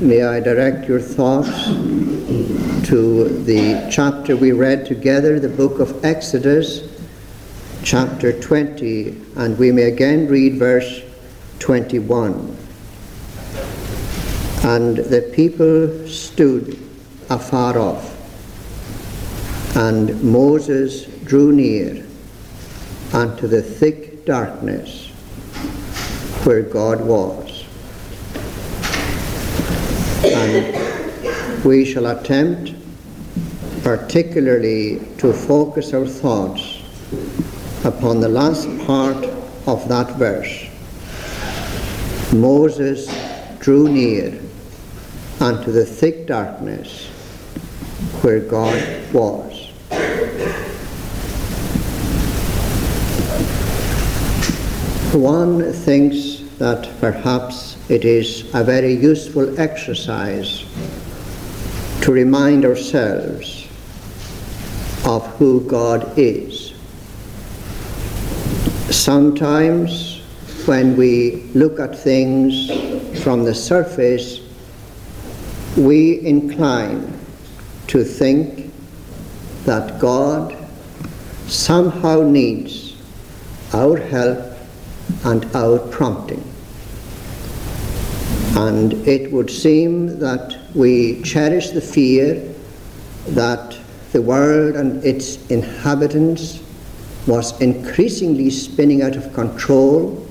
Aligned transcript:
may 0.00 0.22
I 0.22 0.40
direct 0.40 0.88
your 0.88 1.00
thoughts 1.00 1.66
to 2.88 3.28
the 3.44 3.88
chapter 3.92 4.34
we 4.34 4.52
read 4.52 4.86
together, 4.86 5.38
the 5.38 5.48
book 5.48 5.78
of 5.78 6.02
Exodus, 6.02 6.88
chapter 7.84 8.32
20, 8.40 9.20
and 9.36 9.58
we 9.58 9.70
may 9.72 9.82
again 9.82 10.26
read 10.26 10.54
verse 10.54 11.02
21. 11.58 12.56
And 14.64 14.96
the 14.96 15.30
people 15.34 16.08
stood 16.08 16.78
afar 17.28 17.78
off, 17.78 18.16
and 19.76 20.22
Moses 20.22 21.04
drew 21.24 21.52
near 21.52 22.06
unto 23.12 23.46
the 23.46 23.60
thick 23.60 24.24
darkness 24.24 25.08
where 26.44 26.62
God 26.62 27.02
was. 27.02 27.49
And 30.24 31.64
we 31.64 31.84
shall 31.84 32.06
attempt 32.06 32.74
particularly 33.82 35.00
to 35.18 35.32
focus 35.32 35.94
our 35.94 36.06
thoughts 36.06 36.82
upon 37.84 38.20
the 38.20 38.28
last 38.28 38.68
part 38.86 39.24
of 39.66 39.88
that 39.88 40.16
verse. 40.16 40.68
Moses 42.32 43.08
drew 43.58 43.88
near 43.88 44.38
unto 45.40 45.72
the 45.72 45.84
thick 45.84 46.26
darkness 46.26 47.08
where 48.20 48.40
God 48.40 49.12
was. 49.12 49.68
One 55.14 55.72
thinks 55.72 56.42
that 56.58 56.88
perhaps 57.00 57.69
it 57.90 58.04
is 58.04 58.48
a 58.54 58.62
very 58.62 58.92
useful 58.92 59.58
exercise 59.58 60.64
to 62.02 62.12
remind 62.12 62.64
ourselves 62.64 63.66
of 65.04 65.26
who 65.38 65.60
God 65.62 66.16
is. 66.16 66.72
Sometimes, 68.90 70.20
when 70.66 70.96
we 70.96 71.42
look 71.52 71.80
at 71.80 71.98
things 71.98 72.70
from 73.24 73.42
the 73.42 73.54
surface, 73.54 74.40
we 75.76 76.24
incline 76.24 77.18
to 77.88 78.04
think 78.04 78.72
that 79.64 79.98
God 79.98 80.56
somehow 81.48 82.22
needs 82.22 82.96
our 83.74 83.96
help 83.96 84.38
and 85.24 85.44
our 85.56 85.80
prompting. 85.80 86.49
And 88.60 88.92
it 89.08 89.32
would 89.32 89.48
seem 89.50 90.18
that 90.18 90.58
we 90.74 91.22
cherish 91.22 91.70
the 91.70 91.80
fear 91.80 92.34
that 93.28 93.74
the 94.12 94.20
world 94.20 94.76
and 94.76 95.02
its 95.02 95.50
inhabitants 95.50 96.60
was 97.26 97.58
increasingly 97.62 98.50
spinning 98.50 99.00
out 99.00 99.16
of 99.16 99.32
control 99.32 100.26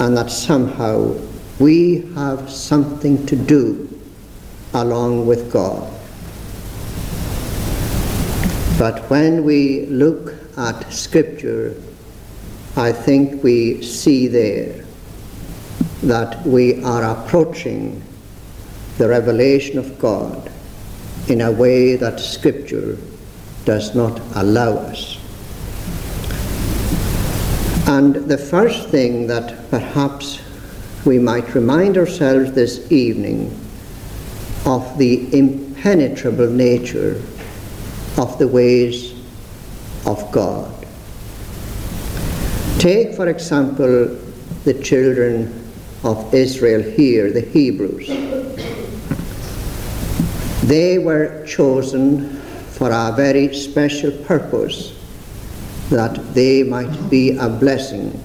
and 0.00 0.16
that 0.16 0.32
somehow 0.32 1.14
we 1.60 2.10
have 2.16 2.50
something 2.50 3.24
to 3.26 3.36
do 3.36 3.88
along 4.74 5.24
with 5.24 5.52
God. 5.52 5.88
But 8.80 9.08
when 9.08 9.44
we 9.44 9.86
look 9.86 10.34
at 10.56 10.92
Scripture 10.92 11.76
I 12.76 12.90
think 12.90 13.44
we 13.44 13.82
see 13.82 14.26
there 14.26 14.81
that 16.02 16.44
we 16.44 16.82
are 16.82 17.04
approaching 17.04 18.02
the 18.98 19.08
revelation 19.08 19.78
of 19.78 19.98
God 19.98 20.50
in 21.28 21.40
a 21.40 21.50
way 21.50 21.96
that 21.96 22.18
Scripture 22.18 22.98
does 23.64 23.94
not 23.94 24.20
allow 24.34 24.72
us. 24.72 25.18
And 27.86 28.14
the 28.14 28.38
first 28.38 28.88
thing 28.88 29.26
that 29.28 29.70
perhaps 29.70 30.40
we 31.04 31.18
might 31.18 31.54
remind 31.54 31.96
ourselves 31.96 32.52
this 32.52 32.90
evening 32.90 33.58
of 34.64 34.98
the 34.98 35.36
impenetrable 35.36 36.48
nature 36.48 37.20
of 38.18 38.38
the 38.38 38.46
ways 38.46 39.12
of 40.06 40.30
God. 40.32 40.72
Take, 42.78 43.14
for 43.14 43.28
example, 43.28 44.16
the 44.64 44.74
children 44.82 45.61
of 46.04 46.34
Israel 46.34 46.82
here, 46.82 47.30
the 47.30 47.40
Hebrews. 47.40 48.08
They 50.64 50.98
were 50.98 51.44
chosen 51.46 52.40
for 52.70 52.90
a 52.90 53.12
very 53.16 53.54
special 53.54 54.12
purpose 54.24 54.98
that 55.90 56.34
they 56.34 56.62
might 56.62 57.10
be 57.10 57.36
a 57.36 57.48
blessing 57.48 58.22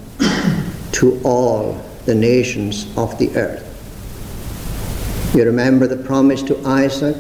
to 0.94 1.20
all 1.24 1.84
the 2.06 2.16
nations 2.16 2.88
of 2.98 3.18
the 3.20 3.36
earth. 3.36 3.64
You 5.36 5.44
remember 5.44 5.88
the 5.88 5.98
promise 5.98 6.42
to 6.44 6.58
Isaac, 6.66 7.18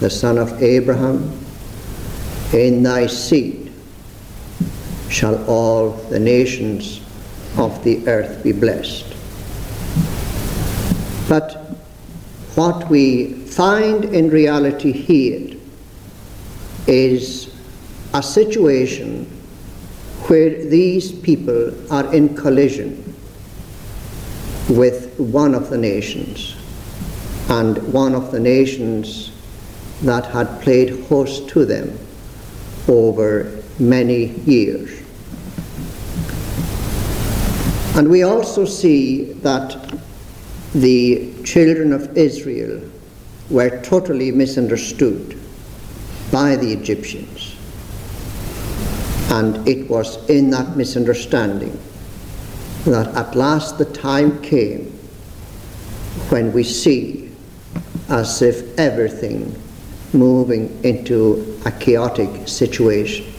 the 0.00 0.10
son 0.10 0.38
of 0.38 0.62
Abraham, 0.62 1.32
in 2.52 2.82
thy 2.82 3.06
seed 3.06 3.72
shall 5.08 5.44
all 5.48 5.90
the 6.10 6.18
nations 6.20 7.00
of 7.56 7.82
the 7.84 8.06
earth 8.08 8.42
be 8.42 8.52
blessed. 8.52 9.13
But 11.28 11.52
what 12.54 12.88
we 12.88 13.32
find 13.32 14.04
in 14.04 14.30
reality 14.30 14.92
here 14.92 15.56
is 16.86 17.54
a 18.12 18.22
situation 18.22 19.24
where 20.28 20.64
these 20.66 21.12
people 21.12 21.92
are 21.92 22.14
in 22.14 22.36
collision 22.36 23.14
with 24.68 25.18
one 25.18 25.54
of 25.54 25.70
the 25.70 25.78
nations, 25.78 26.56
and 27.48 27.76
one 27.92 28.14
of 28.14 28.30
the 28.30 28.40
nations 28.40 29.32
that 30.02 30.26
had 30.26 30.62
played 30.62 31.04
host 31.06 31.48
to 31.48 31.64
them 31.64 31.98
over 32.88 33.62
many 33.78 34.26
years. 34.46 35.02
And 37.96 38.08
we 38.08 38.22
also 38.22 38.64
see 38.64 39.34
that 39.42 39.83
the 40.74 41.32
children 41.44 41.92
of 41.92 42.16
Israel 42.16 42.80
were 43.50 43.80
totally 43.82 44.30
misunderstood 44.32 45.38
by 46.32 46.56
the 46.56 46.72
Egyptians. 46.72 47.56
And 49.30 49.66
it 49.68 49.88
was 49.88 50.28
in 50.28 50.50
that 50.50 50.76
misunderstanding 50.76 51.78
that 52.84 53.08
at 53.14 53.34
last 53.34 53.78
the 53.78 53.84
time 53.84 54.42
came 54.42 54.90
when 56.28 56.52
we 56.52 56.64
see 56.64 57.30
as 58.08 58.42
if 58.42 58.78
everything 58.78 59.54
moving 60.12 60.78
into 60.84 61.60
a 61.64 61.72
chaotic 61.72 62.46
situation 62.46 63.34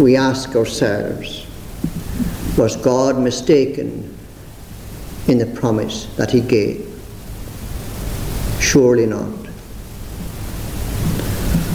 we 0.00 0.14
ask 0.14 0.54
ourselves, 0.54 1.46
was 2.58 2.76
God 2.76 3.18
mistaken 3.18 4.05
in 5.28 5.38
the 5.38 5.46
promise 5.46 6.06
that 6.16 6.30
he 6.30 6.40
gave? 6.40 6.92
Surely 8.60 9.06
not. 9.06 9.32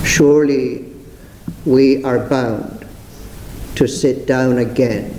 Surely 0.06 0.86
we 1.66 2.04
are 2.04 2.20
bound 2.28 2.86
to 3.76 3.88
sit 3.88 4.26
down 4.26 4.58
again 4.60 5.16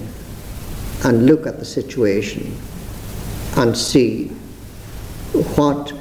and 1.04 1.26
look 1.26 1.46
at 1.46 1.58
the 1.58 1.64
situation 1.64 2.56
and 3.56 3.76
see 3.76 4.28
what 5.56 5.92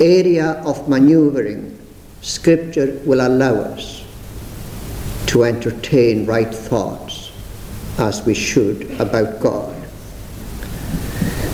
area 0.00 0.52
of 0.64 0.88
maneuvering 0.88 1.70
Scripture 2.22 3.00
will 3.04 3.26
allow 3.26 3.54
us 3.54 4.02
to 5.26 5.44
entertain 5.44 6.24
right 6.24 6.54
thoughts 6.54 7.30
as 7.98 8.24
we 8.24 8.34
should 8.34 8.90
about 9.00 9.40
God. 9.40 9.73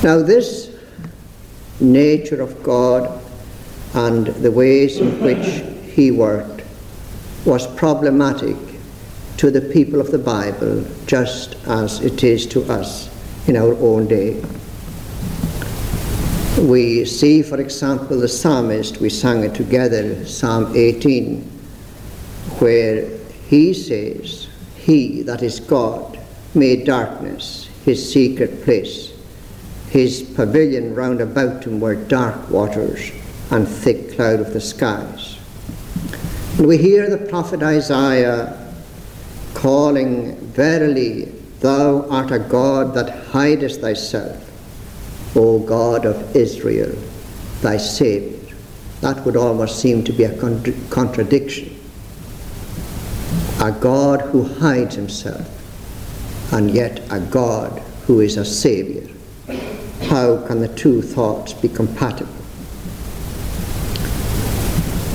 Now, 0.02 0.22
this 0.22 0.74
nature 1.78 2.40
of 2.40 2.62
God 2.62 3.22
and 3.92 4.28
the 4.28 4.50
ways 4.50 4.98
in 4.98 5.20
which 5.20 5.62
He 5.92 6.10
worked 6.10 6.62
was 7.44 7.66
problematic 7.74 8.56
to 9.36 9.50
the 9.50 9.60
people 9.60 10.00
of 10.00 10.10
the 10.10 10.18
Bible 10.18 10.86
just 11.06 11.56
as 11.66 12.00
it 12.00 12.24
is 12.24 12.46
to 12.46 12.62
us 12.72 13.10
in 13.46 13.56
our 13.56 13.74
own 13.74 14.06
day. 14.06 14.42
We 16.58 17.04
see, 17.04 17.42
for 17.42 17.60
example, 17.60 18.18
the 18.18 18.28
psalmist, 18.28 19.00
we 19.00 19.10
sang 19.10 19.44
it 19.44 19.54
together, 19.54 20.24
Psalm 20.24 20.74
18, 20.74 21.42
where 22.58 23.06
he 23.48 23.74
says, 23.74 24.48
He, 24.76 25.22
that 25.22 25.42
is 25.42 25.60
God, 25.60 26.18
made 26.54 26.84
darkness 26.84 27.68
his 27.84 28.12
secret 28.12 28.62
place. 28.62 29.09
His 29.90 30.22
pavilion 30.22 30.94
round 30.94 31.20
about 31.20 31.64
him 31.64 31.80
were 31.80 31.96
dark 31.96 32.48
waters 32.48 33.10
and 33.50 33.66
thick 33.66 34.12
cloud 34.12 34.38
of 34.38 34.52
the 34.52 34.60
skies. 34.60 35.36
And 36.56 36.68
we 36.68 36.78
hear 36.78 37.10
the 37.10 37.18
prophet 37.18 37.60
Isaiah 37.60 38.72
calling, 39.54 40.36
Verily, 40.52 41.24
thou 41.58 42.08
art 42.08 42.30
a 42.30 42.38
God 42.38 42.94
that 42.94 43.26
hidest 43.26 43.80
thyself, 43.80 44.46
O 45.36 45.58
God 45.58 46.06
of 46.06 46.36
Israel, 46.36 46.96
thy 47.60 47.76
Saviour. 47.76 48.38
That 49.00 49.24
would 49.24 49.36
almost 49.36 49.80
seem 49.80 50.04
to 50.04 50.12
be 50.12 50.22
a 50.22 50.38
contra- 50.38 50.74
contradiction. 50.90 51.76
A 53.58 53.72
God 53.72 54.20
who 54.20 54.44
hides 54.44 54.94
himself, 54.94 55.48
and 56.52 56.70
yet 56.70 57.00
a 57.10 57.18
God 57.18 57.82
who 58.06 58.20
is 58.20 58.36
a 58.36 58.44
Saviour. 58.44 59.16
How 60.10 60.44
can 60.44 60.58
the 60.58 60.66
two 60.66 61.02
thoughts 61.02 61.52
be 61.52 61.68
compatible? 61.68 62.34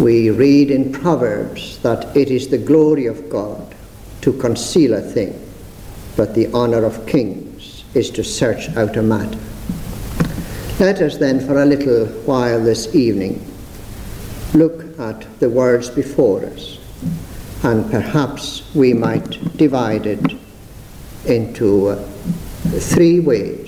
We 0.02 0.30
read 0.30 0.72
in 0.72 0.94
Proverbs 0.94 1.80
that 1.80 2.16
it 2.16 2.32
is 2.32 2.48
the 2.48 2.58
glory 2.58 3.06
of 3.08 3.30
God 3.30 3.76
to 4.22 4.32
conceal 4.32 4.94
a 4.94 5.02
thing, 5.02 5.38
but 6.16 6.34
the 6.34 6.48
honour 6.54 6.86
of 6.86 7.06
kings 7.06 7.84
is 7.94 8.10
to 8.12 8.24
search 8.24 8.70
out 8.78 8.96
a 8.96 9.02
matter. 9.02 9.38
Let 10.80 11.02
us 11.02 11.18
then, 11.18 11.46
for 11.46 11.62
a 11.62 11.66
little 11.66 12.06
while 12.24 12.64
this 12.64 12.96
evening, 12.96 13.46
look 14.54 14.98
at 14.98 15.28
the 15.42 15.50
words 15.50 15.90
before 15.90 16.46
us, 16.46 16.80
and 17.64 17.92
perhaps 17.92 18.74
we 18.74 18.94
might 18.94 19.58
divide 19.58 20.06
it 20.06 20.38
into 21.26 21.96
three 22.80 23.20
ways. 23.20 23.65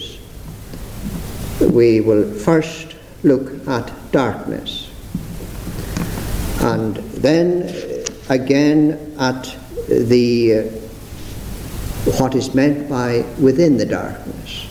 We 1.60 2.02
will 2.02 2.32
first 2.32 2.96
look 3.24 3.68
at 3.68 3.92
darkness, 4.12 4.92
and 6.62 6.98
then 6.98 8.06
again 8.30 9.16
at 9.20 9.56
the 9.88 10.54
uh, 10.54 10.64
what 12.20 12.36
is 12.36 12.54
meant 12.54 12.90
by 12.90 13.26
within 13.40 13.78
the 13.78 13.86
darkness, 13.86 14.68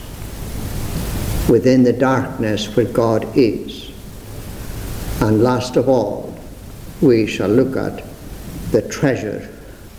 within 1.49 1.83
the 1.83 1.93
darkness 1.93 2.75
where 2.77 2.87
God 2.87 3.27
is. 3.37 3.91
And 5.21 5.43
last 5.43 5.77
of 5.77 5.89
all, 5.89 6.39
we 7.01 7.27
shall 7.27 7.49
look 7.49 7.77
at 7.77 8.05
the 8.71 8.83
treasure 8.83 9.49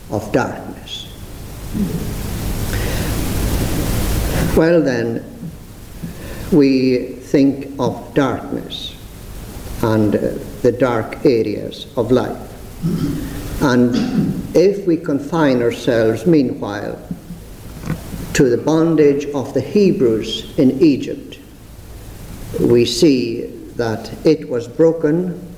of 0.10 0.32
darkness. 0.32 1.06
Well, 4.56 4.82
then, 4.82 5.24
we 6.52 7.08
think 7.08 7.78
of 7.80 8.14
darkness 8.14 8.96
and 9.82 10.16
uh, 10.16 10.20
the 10.62 10.72
dark 10.72 11.26
areas 11.26 11.88
of 11.98 12.12
life. 12.12 12.44
And 13.62 14.56
if 14.56 14.86
we 14.88 14.98
confine 14.98 15.62
ourselves, 15.62 16.26
meanwhile, 16.26 17.02
to 18.34 18.50
the 18.50 18.58
bondage 18.58 19.26
of 19.34 19.54
the 19.54 19.62
Hebrews 19.62 20.58
in 20.58 20.80
Egypt, 20.82 21.40
we 22.60 22.86
see 22.86 23.48
that 23.76 24.12
it 24.26 24.48
was 24.48 24.68
broken 24.68 25.56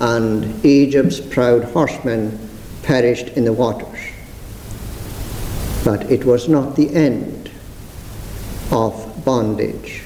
and 0.00 0.64
Egypt's 0.64 1.20
proud 1.20 1.64
horsemen 1.64 2.38
perished 2.82 3.28
in 3.28 3.44
the 3.44 3.52
waters. 3.52 3.98
But 5.84 6.10
it 6.10 6.24
was 6.24 6.48
not 6.48 6.74
the 6.74 6.92
end 6.94 7.50
of 8.72 9.24
bondage 9.24 10.05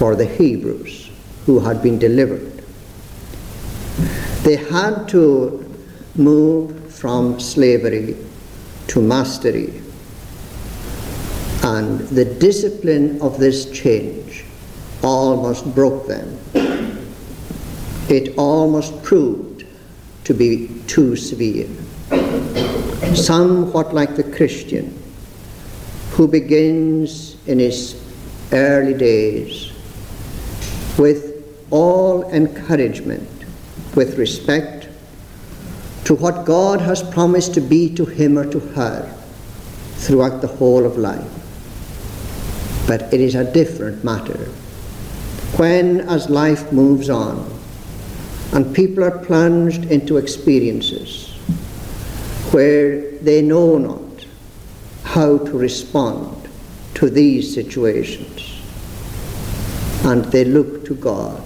for 0.00 0.16
the 0.16 0.24
Hebrews 0.24 1.10
who 1.44 1.58
had 1.58 1.82
been 1.82 1.98
delivered. 1.98 2.64
They 4.44 4.56
had 4.56 5.06
to 5.08 5.76
move 6.16 6.90
from 6.90 7.38
slavery 7.38 8.16
to 8.86 9.02
mastery. 9.02 9.82
And 11.62 12.00
the 12.08 12.24
discipline 12.24 13.20
of 13.20 13.38
this 13.38 13.70
change 13.72 14.46
almost 15.02 15.74
broke 15.74 16.06
them. 16.06 16.38
It 18.08 18.38
almost 18.38 19.02
proved 19.02 19.66
to 20.24 20.32
be 20.32 20.80
too 20.86 21.14
severe. 21.14 21.68
Somewhat 23.14 23.92
like 23.92 24.16
the 24.16 24.24
Christian 24.34 24.98
who 26.12 26.26
begins 26.26 27.36
in 27.46 27.58
his 27.58 28.02
early 28.50 28.94
days 28.94 29.69
with 31.00 31.42
all 31.70 32.30
encouragement, 32.30 33.26
with 33.94 34.18
respect 34.18 34.86
to 36.04 36.14
what 36.14 36.44
God 36.44 36.78
has 36.82 37.02
promised 37.02 37.54
to 37.54 37.62
be 37.62 37.94
to 37.94 38.04
him 38.04 38.36
or 38.36 38.44
to 38.50 38.60
her 38.60 39.16
throughout 39.94 40.42
the 40.42 40.46
whole 40.46 40.84
of 40.84 40.98
life. 40.98 41.24
But 42.86 43.14
it 43.14 43.20
is 43.20 43.34
a 43.34 43.50
different 43.50 44.04
matter 44.04 44.50
when, 45.56 46.00
as 46.02 46.28
life 46.28 46.70
moves 46.70 47.08
on, 47.08 47.50
and 48.52 48.74
people 48.74 49.02
are 49.02 49.24
plunged 49.24 49.86
into 49.86 50.18
experiences 50.18 51.28
where 52.52 53.12
they 53.18 53.40
know 53.40 53.78
not 53.78 54.26
how 55.04 55.38
to 55.38 55.56
respond 55.56 56.48
to 56.94 57.08
these 57.08 57.54
situations, 57.54 58.49
and 60.04 60.24
they 60.26 60.44
look 60.44 60.84
to 60.86 60.94
God 60.94 61.42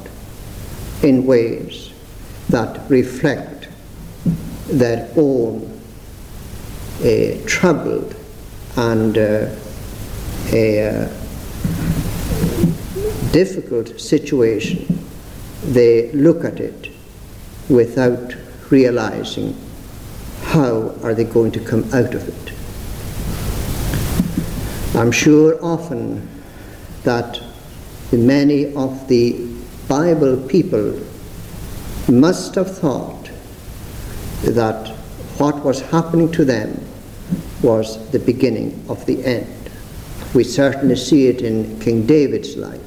in 1.02 1.26
ways 1.26 1.92
that 2.48 2.88
reflect 2.88 3.68
their 4.68 5.10
own 5.16 5.80
uh, 7.02 7.36
troubled 7.46 8.14
and 8.76 9.18
uh, 9.18 9.54
a 10.52 10.88
uh, 10.88 11.08
difficult 13.32 14.00
situation, 14.00 15.04
they 15.64 16.12
look 16.12 16.44
at 16.44 16.60
it 16.60 16.90
without 17.68 18.34
realizing 18.70 19.56
how 20.42 20.94
are 21.02 21.14
they 21.14 21.24
going 21.24 21.50
to 21.50 21.60
come 21.60 21.82
out 21.92 22.14
of 22.14 22.28
it. 22.28 22.54
I'm 24.96 25.10
sure 25.10 25.58
often 25.64 26.28
that 27.02 27.42
many 28.16 28.74
of 28.74 29.08
the 29.08 29.46
Bible 29.88 30.36
people 30.48 31.00
must 32.08 32.54
have 32.54 32.76
thought 32.76 33.30
that 34.42 34.88
what 35.38 35.64
was 35.64 35.80
happening 35.80 36.30
to 36.32 36.44
them 36.44 36.84
was 37.62 38.10
the 38.10 38.18
beginning 38.18 38.84
of 38.88 39.04
the 39.06 39.24
end. 39.24 39.70
We 40.34 40.44
certainly 40.44 40.96
see 40.96 41.28
it 41.28 41.42
in 41.42 41.78
King 41.80 42.06
David's 42.06 42.56
life. 42.56 42.80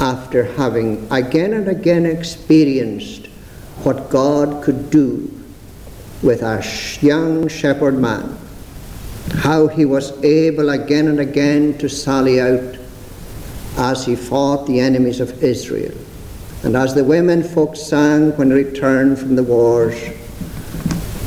After 0.00 0.44
having 0.44 1.06
again 1.10 1.52
and 1.52 1.68
again 1.68 2.06
experienced 2.06 3.26
what 3.82 4.10
God 4.10 4.62
could 4.64 4.90
do 4.90 5.32
with 6.22 6.42
a 6.42 6.64
young 7.00 7.48
shepherd 7.48 7.98
man, 7.98 8.36
how 9.38 9.68
he 9.68 9.84
was 9.84 10.12
able 10.24 10.70
again 10.70 11.08
and 11.08 11.20
again 11.20 11.78
to 11.78 11.88
sally 11.88 12.40
out 12.40 12.75
as 13.76 14.04
he 14.06 14.16
fought 14.16 14.66
the 14.66 14.80
enemies 14.80 15.20
of 15.20 15.42
Israel. 15.42 15.96
And 16.62 16.76
as 16.76 16.94
the 16.94 17.04
women 17.04 17.42
folk 17.42 17.76
sang 17.76 18.36
when 18.36 18.50
returned 18.50 19.18
from 19.18 19.36
the 19.36 19.42
wars, 19.42 19.96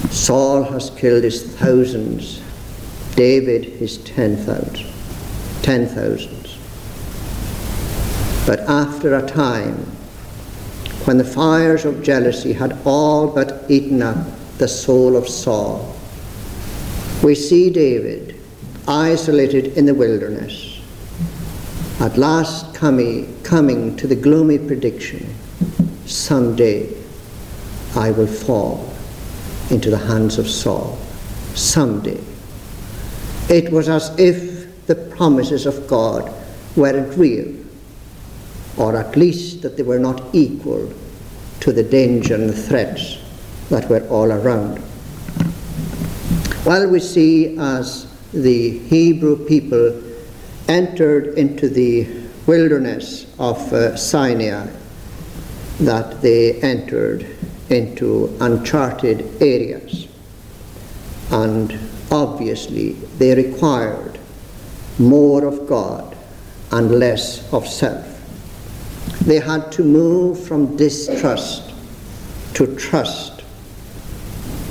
Saul 0.10 0.64
has 0.64 0.90
killed 0.90 1.24
his 1.24 1.56
thousands, 1.56 2.42
David 3.16 3.64
his 3.64 4.00
ten 4.00 4.36
thousand, 4.38 4.86
ten 5.62 5.88
thousands. 5.88 6.58
But 8.46 8.62
after 8.62 9.16
a 9.16 9.28
time, 9.28 9.76
when 11.06 11.18
the 11.18 11.24
fires 11.24 11.86
of 11.86 12.04
jealousy 12.04 12.54
had 12.54 12.78
all 12.86 13.28
but 13.28 13.66
eaten 13.70 14.02
up 14.02 14.18
the 14.58 14.68
soul 14.68 15.16
of 15.16 15.30
Saul, 15.30 15.96
we 17.24 17.36
see 17.36 17.70
David 17.70 18.36
isolated 18.88 19.78
in 19.78 19.86
the 19.86 19.94
wilderness, 19.94 20.69
at 22.00 22.18
last 22.18 22.74
coming, 22.74 23.42
coming 23.44 23.96
to 23.98 24.08
the 24.08 24.16
gloomy 24.16 24.58
prediction 24.58 25.36
someday 26.06 26.96
I 27.96 28.12
will 28.12 28.28
fall 28.28 28.90
into 29.70 29.90
the 29.90 29.98
hands 29.98 30.38
of 30.38 30.48
Saul. 30.48 30.98
Someday. 31.56 32.22
It 33.50 33.72
was 33.72 33.90
as 33.90 34.18
if 34.18 34.86
the 34.86 34.96
promises 34.96 35.66
of 35.66 35.88
God 35.88 36.32
weren't 36.76 37.18
real, 37.18 37.54
or 38.78 38.96
at 38.96 39.16
least 39.16 39.62
that 39.64 39.76
they 39.76 39.84
were 39.84 40.00
not 40.00 40.24
equal 40.34 40.94
to 41.60 41.72
the 41.74 41.84
danger 41.84 42.36
and 42.36 42.50
the 42.50 42.56
threats 42.56 43.18
that 43.70 43.90
were 43.90 44.08
all 44.08 44.32
around. 44.32 44.82
Well, 46.66 46.88
we 46.90 47.00
see 47.00 47.58
as 47.58 48.08
the 48.32 48.78
Hebrew 48.80 49.46
people 49.48 50.09
entered 50.70 51.36
into 51.36 51.68
the 51.68 52.08
wilderness 52.46 53.26
of 53.40 53.58
uh, 53.74 53.98
Sinai, 53.98 54.68
that 55.80 56.22
they 56.22 56.62
entered 56.62 57.26
into 57.70 58.38
uncharted 58.40 59.42
areas. 59.42 60.08
And 61.32 61.78
obviously, 62.12 62.94
they 63.18 63.34
required 63.36 64.20
more 65.00 65.46
of 65.46 65.68
God 65.68 66.16
and 66.72 66.92
less 66.92 67.52
of 67.52 67.68
self. 67.68 68.06
They 69.22 69.40
had 69.40 69.72
to 69.74 69.84
move 69.84 70.48
from 70.48 70.78
distrust 70.78 71.74
to 72.54 72.76
trust. 72.76 73.44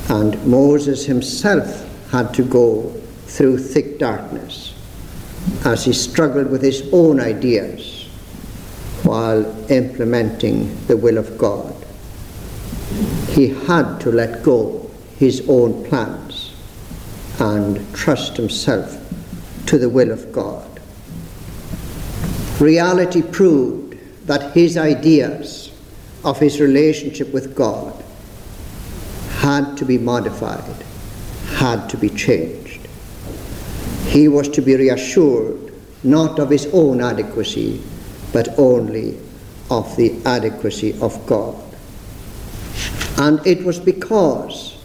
And 0.08 0.44
Moses 0.46 1.04
himself 1.06 1.86
had 2.10 2.32
to 2.34 2.44
go 2.44 2.90
through 3.26 3.58
thick 3.58 3.98
darkness 3.98 4.67
as 5.64 5.84
he 5.84 5.92
struggled 5.92 6.50
with 6.50 6.62
his 6.62 6.88
own 6.92 7.20
ideas 7.20 8.06
while 9.02 9.44
implementing 9.70 10.86
the 10.86 10.96
will 10.96 11.18
of 11.18 11.38
God. 11.38 11.74
He 13.30 13.48
had 13.48 14.00
to 14.00 14.10
let 14.10 14.42
go 14.42 14.90
his 15.16 15.44
own 15.48 15.84
plans 15.84 16.54
and 17.38 17.94
trust 17.94 18.36
himself 18.36 18.96
to 19.66 19.78
the 19.78 19.88
will 19.88 20.10
of 20.10 20.32
God. 20.32 20.80
Reality 22.60 23.22
proved 23.22 23.96
that 24.26 24.52
his 24.52 24.76
ideas 24.76 25.70
of 26.24 26.38
his 26.38 26.60
relationship 26.60 27.32
with 27.32 27.54
God 27.54 28.04
had 29.38 29.76
to 29.76 29.84
be 29.84 29.98
modified, 29.98 30.84
had 31.54 31.88
to 31.88 31.96
be 31.96 32.10
changed. 32.10 32.67
He 34.08 34.26
was 34.26 34.48
to 34.50 34.62
be 34.62 34.74
reassured 34.74 35.68
not 36.02 36.38
of 36.38 36.50
his 36.50 36.66
own 36.72 37.02
adequacy, 37.02 37.82
but 38.32 38.58
only 38.58 39.18
of 39.70 39.94
the 39.96 40.14
adequacy 40.24 40.98
of 41.00 41.26
God. 41.26 41.62
And 43.18 43.44
it 43.46 43.64
was 43.64 43.78
because 43.78 44.78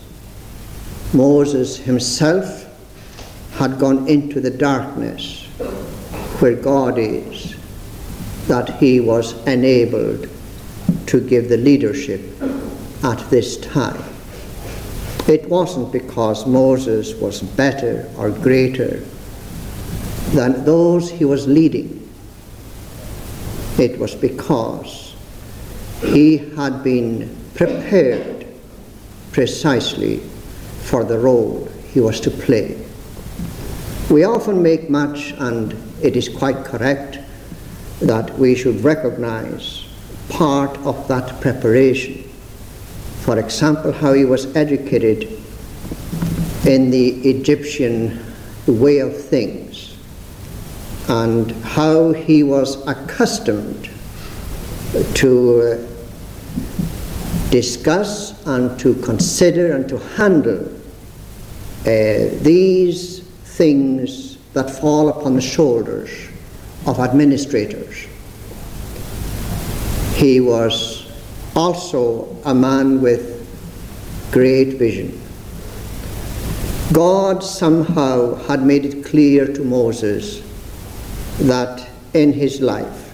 Moses 1.14 1.78
himself 1.78 2.68
had 3.54 3.80
gone 3.80 4.08
into 4.08 4.42
the 4.42 4.50
darkness 4.50 5.46
where 6.40 6.56
God 6.56 6.98
is 6.98 7.56
that 8.48 8.78
he 8.78 9.00
was 9.00 9.34
enabled 9.48 10.28
to 11.08 11.22
give 11.22 11.48
the 11.48 11.58
leadership 11.58 12.22
at 13.04 13.30
this 13.30 13.58
time. 13.58 14.04
It 15.28 15.48
wasn't 15.48 15.94
because 15.94 16.46
Moses 16.46 17.14
was 17.16 17.42
better 17.42 18.10
or 18.18 18.30
greater 18.30 19.02
than 20.34 20.66
those 20.66 21.12
he 21.12 21.26
was 21.26 21.48
leading. 21.48 22.10
It 23.78 24.00
was 24.00 24.16
because 24.16 25.16
he 26.02 26.38
had 26.38 26.84
been 26.84 27.36
prepared 27.54 28.48
precisely 29.32 30.18
for 30.82 31.04
the 31.04 31.20
role 31.20 31.68
he 31.94 32.00
was 32.00 32.20
to 32.22 32.32
play. 32.32 32.84
We 34.10 34.24
often 34.24 34.62
make 34.62 34.90
much, 34.90 35.34
and 35.38 35.74
it 36.02 36.16
is 36.16 36.30
quite 36.30 36.66
correct, 36.66 37.20
that 38.02 38.38
we 38.38 38.56
should 38.56 38.84
recognize 38.84 39.86
part 40.30 40.78
of 40.80 41.08
that 41.08 41.40
preparation. 41.42 42.24
For 43.22 43.40
example, 43.40 43.92
how 43.92 44.14
he 44.14 44.26
was 44.26 44.54
educated 44.56 45.24
in 46.66 46.90
the 46.90 47.10
Egyptian 47.30 48.20
way 48.68 49.00
of 49.00 49.16
things 49.16 49.63
and 51.10 51.52
how 51.64 52.14
he 52.14 52.44
was 52.44 52.86
accustomed 52.88 53.90
to 55.16 55.62
uh, 55.62 57.50
discuss 57.50 58.46
and 58.48 58.80
to 58.80 58.96
consider 58.96 59.76
and 59.76 59.90
to 59.90 59.98
handle 60.16 60.66
uh, 61.82 62.30
these 62.42 63.20
things 63.20 64.38
that 64.54 64.70
fall 64.70 65.10
upon 65.10 65.36
the 65.36 65.42
shoulders 65.42 66.30
of 66.86 67.00
administrators. 67.00 68.08
He 70.16 70.40
was 70.40 71.12
also 71.56 72.36
a 72.46 72.54
man 72.54 73.02
with 73.02 73.40
great 74.32 74.78
vision. 74.78 75.20
God 76.94 77.44
somehow 77.44 78.36
had 78.46 78.64
made 78.64 78.86
it 78.86 79.04
clear 79.04 79.48
to 79.48 79.64
Moses 79.64 80.42
that 81.40 81.88
in 82.14 82.34
his 82.34 82.62
life 82.62 83.12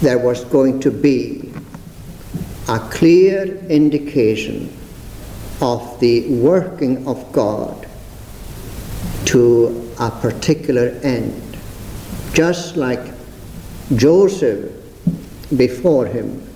there 0.00 0.18
was 0.18 0.44
going 0.44 0.80
to 0.80 0.90
be 0.90 1.52
a 2.68 2.78
clear 2.90 3.56
indication 3.68 4.74
of 5.60 6.00
the 6.00 6.28
working 6.28 7.06
of 7.06 7.30
God 7.32 7.86
to 9.26 9.92
a 9.98 10.10
particular 10.10 10.88
end 11.02 11.50
just 12.32 12.76
like 12.76 13.12
Joseph 13.96 14.72
before 15.56 16.06
him, 16.06 16.46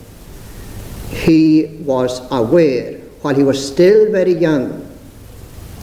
he 1.11 1.79
was 1.85 2.21
aware 2.31 2.99
while 3.23 3.35
he 3.35 3.43
was 3.43 3.67
still 3.67 4.11
very 4.13 4.33
young 4.33 4.89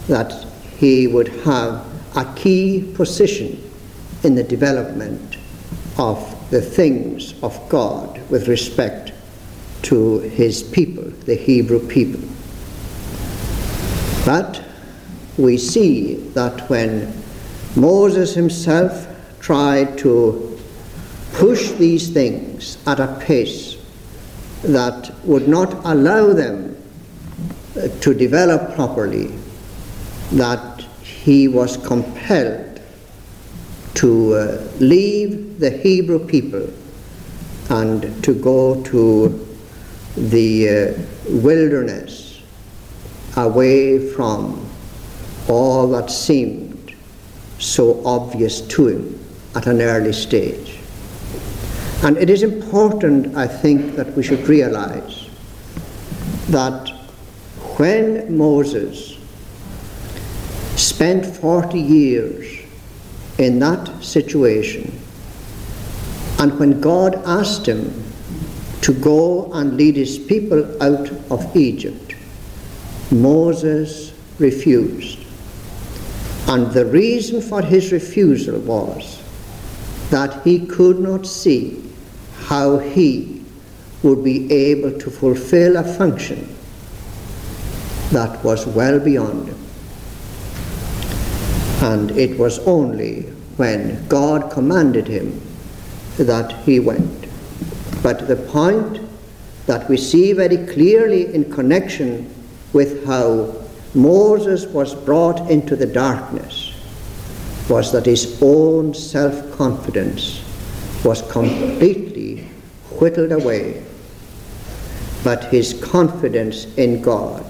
that 0.07 0.45
he 0.77 1.07
would 1.07 1.27
have 1.43 1.85
a 2.15 2.25
key 2.35 2.93
position 2.95 3.70
in 4.23 4.35
the 4.35 4.43
development 4.43 5.37
of 5.97 6.49
the 6.51 6.61
things 6.61 7.33
of 7.43 7.57
God 7.69 8.21
with 8.29 8.47
respect 8.47 9.11
to 9.83 10.19
his 10.19 10.63
people, 10.63 11.03
the 11.25 11.35
Hebrew 11.35 11.85
people. 11.87 12.21
But 14.25 14.63
we 15.37 15.57
see 15.57 16.15
that 16.33 16.69
when 16.69 17.13
Moses 17.75 18.35
himself 18.35 19.07
tried 19.39 19.97
to 19.99 20.59
push 21.33 21.71
these 21.71 22.09
things 22.09 22.77
at 22.85 22.99
a 22.99 23.17
pace 23.21 23.77
that 24.63 25.11
would 25.23 25.47
not 25.47 25.73
allow 25.85 26.33
them 26.33 26.77
uh, 27.75 27.87
to 28.01 28.13
develop 28.13 28.75
properly, 28.75 29.27
that 30.33 30.81
he 31.01 31.47
was 31.47 31.77
compelled 31.77 32.70
to 33.95 34.33
uh, 34.33 34.71
leave 34.79 35.60
the 35.60 35.69
Hebrew 35.69 36.25
people 36.25 36.67
and 37.69 38.24
to 38.24 38.33
go 38.33 38.81
to 38.83 39.48
the 40.15 40.69
uh, 40.69 41.01
wilderness 41.29 42.41
away 43.38 44.12
from 44.13 44.67
all 45.48 45.88
that 45.88 46.10
seemed 46.10 46.93
so 47.60 48.05
obvious 48.05 48.62
to 48.62 48.88
him 48.88 49.19
at 49.55 49.67
an 49.67 49.81
early 49.81 50.13
stage. 50.13 50.79
And 52.03 52.17
it 52.17 52.29
is 52.29 52.43
important, 52.43 53.36
I 53.38 53.48
think, 53.48 53.95
that 53.95 54.15
we 54.15 54.24
should 54.24 54.48
realize 54.48 55.29
that 56.50 56.89
when 57.77 58.36
Moses 58.36 59.17
spent 60.75 61.25
40 61.25 61.79
years 61.79 62.50
in 63.38 63.59
that 63.59 64.03
situation, 64.03 65.00
and 66.39 66.57
when 66.59 66.81
God 66.81 67.15
asked 67.25 67.67
him 67.67 68.03
to 68.81 68.93
go 68.93 69.51
and 69.53 69.77
lead 69.77 69.95
his 69.95 70.17
people 70.17 70.65
out 70.81 71.09
of 71.29 71.55
Egypt, 71.55 72.15
Moses 73.11 74.13
refused. 74.39 75.19
And 76.47 76.71
the 76.71 76.85
reason 76.85 77.41
for 77.41 77.61
his 77.61 77.91
refusal 77.91 78.59
was 78.59 79.21
that 80.09 80.43
he 80.43 80.65
could 80.65 81.00
not 81.00 81.25
see 81.25 81.81
how 82.39 82.79
he 82.79 83.43
would 84.03 84.23
be 84.23 84.51
able 84.51 84.97
to 85.00 85.11
fulfill 85.11 85.77
a 85.77 85.83
function 85.83 86.55
that 88.11 88.43
was 88.43 88.65
well 88.65 89.00
beyond 89.00 89.47
him. 89.47 89.60
And 91.81 92.11
it 92.11 92.38
was 92.38 92.59
only 92.59 93.23
when 93.57 94.07
God 94.07 94.51
commanded 94.51 95.07
him 95.07 95.41
that 96.17 96.51
he 96.63 96.79
went. 96.79 97.25
But 98.03 98.27
the 98.27 98.35
point 98.35 99.00
that 99.65 99.89
we 99.89 99.97
see 99.97 100.33
very 100.33 100.57
clearly 100.57 101.33
in 101.33 101.51
connection 101.51 102.31
with 102.71 103.03
how 103.05 103.55
Moses 103.95 104.67
was 104.67 104.93
brought 104.93 105.50
into 105.50 105.75
the 105.75 105.88
darkness 105.88 106.73
was 107.67 107.91
that 107.91 108.05
his 108.05 108.38
own 108.43 108.93
self 108.93 109.51
confidence 109.57 110.43
was 111.03 111.23
completely 111.31 112.47
whittled 113.00 113.31
away, 113.31 113.83
but 115.23 115.45
his 115.45 115.73
confidence 115.83 116.65
in 116.77 117.01
God 117.01 117.43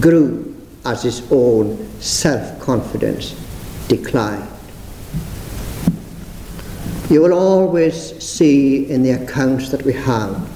grew 0.00 0.56
as 0.86 1.02
his 1.02 1.22
own 1.30 1.86
self 2.00 2.58
confidence 2.60 3.34
declined. 3.88 4.48
You 7.10 7.22
will 7.22 7.32
always 7.32 8.22
see 8.22 8.88
in 8.90 9.02
the 9.02 9.12
accounts 9.12 9.70
that 9.70 9.82
we 9.82 9.94
have 9.94 10.46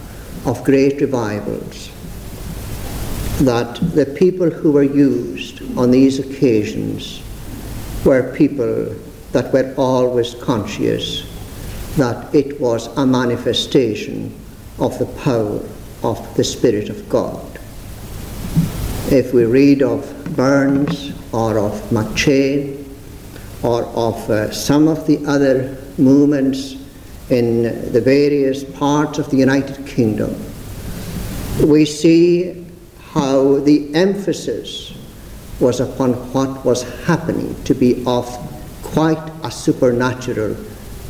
of 0.47 0.63
great 0.65 1.01
revivals 1.01 1.91
that 3.41 3.75
the 3.95 4.07
people 4.07 4.51
who 4.51 4.71
were 4.71 4.83
used 4.83 5.63
on 5.79 5.91
these 5.91 6.19
occasions 6.19 7.23
were 8.05 8.35
people 8.37 8.95
that 9.33 9.53
were 9.53 9.75
always 9.77 10.35
conscious 10.35 11.27
that 11.97 12.35
it 12.35 12.61
was 12.61 12.87
a 12.99 13.07
manifestation 13.07 14.33
of 14.79 14.99
the 14.99 15.07
power 15.23 15.61
of 16.03 16.37
the 16.37 16.45
Spirit 16.45 16.89
of 16.89 17.09
God. 17.09 17.59
If 19.11 19.33
we 19.33 19.45
read 19.45 19.83
of 19.83 20.37
Burns 20.37 21.13
or 21.33 21.59
of 21.59 21.73
McCheyne 21.91 22.82
or 23.63 23.85
of 23.85 24.31
uh, 24.31 24.51
some 24.51 24.89
of 24.89 25.07
the 25.07 25.25
other 25.27 25.77
movements 25.99 26.77
in 27.31 27.93
the 27.93 28.01
various 28.01 28.65
parts 28.65 29.19
of 29.19 29.31
the 29.31 29.37
United 29.37 29.87
Kingdom, 29.87 30.35
we 31.65 31.85
see 31.85 32.67
how 33.13 33.59
the 33.61 33.95
emphasis 33.95 34.95
was 35.61 35.81
upon 35.81 36.15
what 36.33 36.65
was 36.65 36.83
happening 37.05 37.55
to 37.65 37.75
be 37.75 38.03
of 38.07 38.27
quite 38.83 39.31
a 39.45 39.51
supernatural 39.51 40.57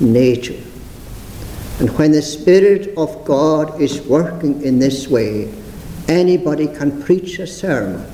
nature. 0.00 0.60
And 1.80 1.90
when 1.96 2.12
the 2.12 2.22
Spirit 2.22 2.96
of 2.96 3.24
God 3.24 3.80
is 3.80 4.02
working 4.02 4.62
in 4.62 4.78
this 4.78 5.08
way, 5.08 5.52
anybody 6.06 6.66
can 6.66 7.02
preach 7.02 7.38
a 7.38 7.46
sermon, 7.46 8.06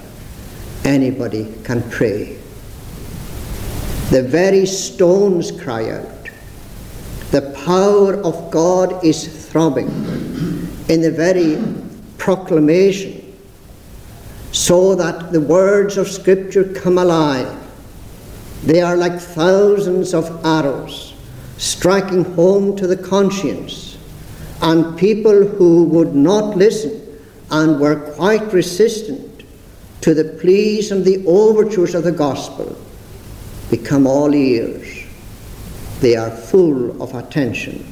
anybody 0.85 1.55
can 1.65 1.83
pray. 1.91 2.38
The 4.11 4.23
very 4.23 4.65
stones 4.65 5.53
cry 5.53 5.91
out. 5.91 6.31
The 7.31 7.43
power 7.67 8.15
of 8.15 8.51
God 8.51 9.05
is 9.05 9.49
throbbing 9.51 9.89
in 10.89 11.03
the 11.03 11.11
very 11.11 11.63
proclamation, 12.17 13.37
so 14.51 14.95
that 14.95 15.31
the 15.31 15.43
words 15.43 15.99
of 15.99 16.09
Scripture 16.09 16.65
come 16.65 16.97
alive. 16.97 17.55
They 18.65 18.81
are 18.81 18.97
like 18.97 19.21
thousands 19.21 20.15
of 20.15 20.43
arrows 20.43 21.13
striking 21.59 22.25
home 22.35 22.77
to 22.77 22.87
the 22.87 22.97
conscience, 22.97 23.99
and 24.63 24.97
people 24.97 25.45
who 25.47 25.85
would 25.85 26.15
not 26.15 26.57
listen 26.57 27.21
and 27.51 27.79
were 27.79 27.97
quite 28.13 28.55
resistant 28.55 29.43
to 30.01 30.15
the 30.15 30.25
pleas 30.41 30.93
and 30.93 31.05
the 31.05 31.23
overtures 31.27 31.95
of 31.95 32.05
the 32.05 32.13
gospel 32.13 32.75
become 33.71 34.07
all 34.07 34.35
ears. 34.35 35.05
They 36.01 36.17
are 36.17 36.31
full 36.31 37.03
of 37.03 37.15
attention, 37.15 37.85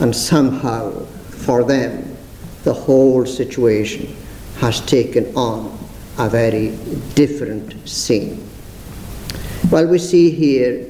and 0.00 0.14
somehow, 0.14 1.04
for 1.44 1.64
them, 1.64 2.16
the 2.64 2.72
whole 2.72 3.26
situation 3.26 4.16
has 4.58 4.80
taken 4.86 5.34
on 5.36 5.78
a 6.18 6.28
very 6.28 6.76
different 7.14 7.88
scene. 7.88 8.44
Well, 9.70 9.86
we 9.86 9.98
see 9.98 10.30
here 10.30 10.84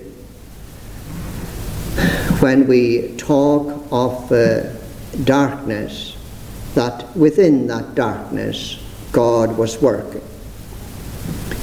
when 2.40 2.66
we 2.68 3.16
talk 3.16 3.86
of 3.90 4.30
uh, 4.30 4.72
darkness, 5.24 6.16
that 6.74 7.16
within 7.16 7.66
that 7.66 7.94
darkness 7.94 8.78
God 9.10 9.56
was 9.56 9.82
working. 9.82 10.22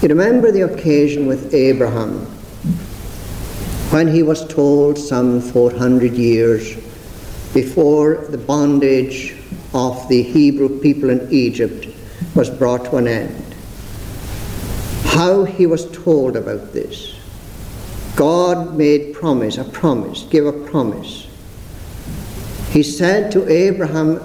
You 0.02 0.10
remember 0.10 0.52
the 0.52 0.62
occasion 0.62 1.26
with 1.26 1.54
Abraham 1.54 2.28
when 3.92 4.08
he 4.08 4.24
was 4.24 4.48
told 4.48 4.98
some 4.98 5.40
400 5.40 6.14
years 6.14 6.76
before 7.54 8.26
the 8.30 8.38
bondage 8.38 9.36
of 9.74 10.08
the 10.10 10.24
Hebrew 10.24 10.80
people 10.80 11.10
in 11.10 11.32
Egypt 11.32 11.88
was 12.36 12.50
brought 12.50 12.86
to 12.86 12.98
an 12.98 13.08
end. 13.08 13.56
How 15.04 15.46
he 15.46 15.66
was 15.66 15.90
told 15.92 16.36
about 16.36 16.74
this. 16.74 17.16
God 18.16 18.76
made 18.76 19.14
promise, 19.14 19.58
a 19.58 19.64
promise, 19.64 20.24
give 20.24 20.46
a 20.46 20.52
promise. 20.52 21.28
He 22.72 22.84
said 22.84 23.32
to 23.34 23.50
Abraham, 23.50 24.22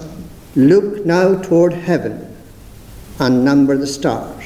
Look 0.57 1.07
now 1.07 1.41
toward 1.41 1.73
heaven 1.73 2.37
and 3.21 3.45
number 3.45 3.77
the 3.77 3.87
stars, 3.87 4.45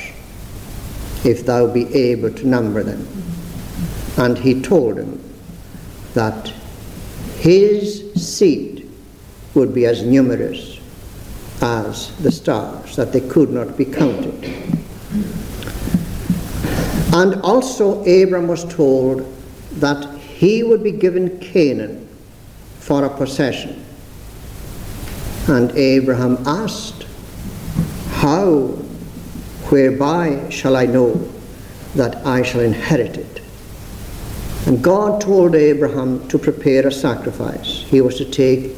if 1.24 1.46
thou 1.46 1.66
be 1.66 1.94
able 1.94 2.30
to 2.30 2.46
number 2.46 2.82
them. 2.82 3.06
And 4.16 4.38
he 4.38 4.60
told 4.60 4.98
him 4.98 5.20
that 6.14 6.52
his 7.38 8.12
seed 8.14 8.90
would 9.54 9.74
be 9.74 9.86
as 9.86 10.02
numerous 10.02 10.78
as 11.60 12.14
the 12.18 12.30
stars, 12.30 12.96
that 12.96 13.12
they 13.12 13.20
could 13.20 13.50
not 13.50 13.76
be 13.76 13.84
counted. 13.84 14.44
And 17.12 17.40
also, 17.42 18.00
Abram 18.04 18.48
was 18.48 18.64
told 18.64 19.22
that 19.74 20.18
he 20.18 20.62
would 20.62 20.82
be 20.82 20.92
given 20.92 21.38
Canaan 21.38 22.08
for 22.80 23.04
a 23.04 23.16
possession. 23.16 23.84
And 25.46 25.70
Abraham 25.72 26.38
asked, 26.46 27.06
How, 28.10 28.66
whereby 29.70 30.48
shall 30.50 30.76
I 30.76 30.86
know 30.86 31.12
that 31.94 32.26
I 32.26 32.42
shall 32.42 32.62
inherit 32.62 33.16
it? 33.16 33.33
And 34.66 34.82
God 34.82 35.20
told 35.20 35.54
Abraham 35.54 36.26
to 36.28 36.38
prepare 36.38 36.86
a 36.86 36.92
sacrifice. 36.92 37.84
He 37.86 38.00
was 38.00 38.16
to 38.16 38.24
take 38.24 38.74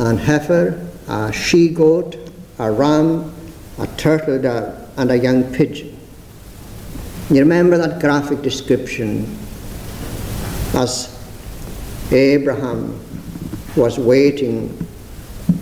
an 0.00 0.18
heifer, 0.18 0.84
a 1.06 1.32
she 1.32 1.68
goat, 1.68 2.16
a 2.58 2.72
ram, 2.72 3.32
a 3.78 3.86
turtle 3.96 4.42
dove, 4.42 4.90
and 4.96 5.12
a 5.12 5.16
young 5.16 5.44
pigeon. 5.54 5.96
You 7.30 7.40
remember 7.40 7.78
that 7.78 8.00
graphic 8.00 8.42
description 8.42 9.38
as 10.74 11.08
Abraham 12.10 13.00
was 13.76 13.98
waiting 13.98 14.76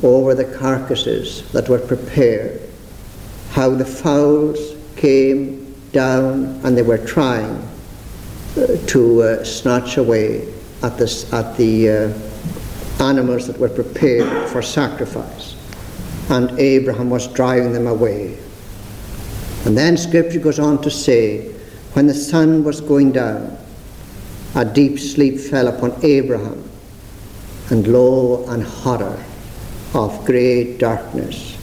over 0.02 0.34
the 0.34 0.44
carcasses 0.56 1.50
that 1.52 1.68
were 1.68 1.78
prepared, 1.78 2.62
how 3.50 3.70
the 3.70 3.84
fowls 3.84 4.58
came 4.96 5.74
down 5.92 6.60
and 6.64 6.76
they 6.76 6.82
were 6.82 6.98
trying 6.98 7.69
to 8.54 9.22
uh, 9.22 9.44
snatch 9.44 9.96
away 9.96 10.52
at, 10.82 11.00
at 11.00 11.56
the 11.56 11.88
uh, 11.88 13.02
animals 13.02 13.46
that 13.46 13.58
were 13.58 13.68
prepared 13.68 14.48
for 14.48 14.62
sacrifice. 14.62 15.56
And 16.30 16.58
Abraham 16.58 17.10
was 17.10 17.28
driving 17.28 17.72
them 17.72 17.86
away. 17.86 18.38
And 19.64 19.76
then 19.76 19.96
Scripture 19.96 20.40
goes 20.40 20.58
on 20.58 20.80
to 20.82 20.90
say, 20.90 21.52
when 21.92 22.06
the 22.06 22.14
sun 22.14 22.64
was 22.64 22.80
going 22.80 23.12
down, 23.12 23.58
a 24.54 24.64
deep 24.64 24.98
sleep 24.98 25.38
fell 25.38 25.68
upon 25.68 25.92
Abraham, 26.04 26.68
and 27.70 27.86
lo, 27.86 28.44
and 28.48 28.62
horror 28.64 29.22
of 29.94 30.24
great 30.24 30.78
darkness 30.78 31.56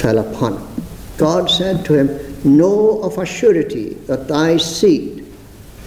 fell 0.00 0.18
upon 0.18 0.58
him. 0.58 0.84
God 1.18 1.50
said 1.50 1.84
to 1.86 1.94
him, 1.94 2.56
Know 2.56 3.00
of 3.02 3.18
a 3.18 3.26
surety 3.26 3.94
that 4.06 4.28
thy 4.28 4.56
seed 4.56 5.15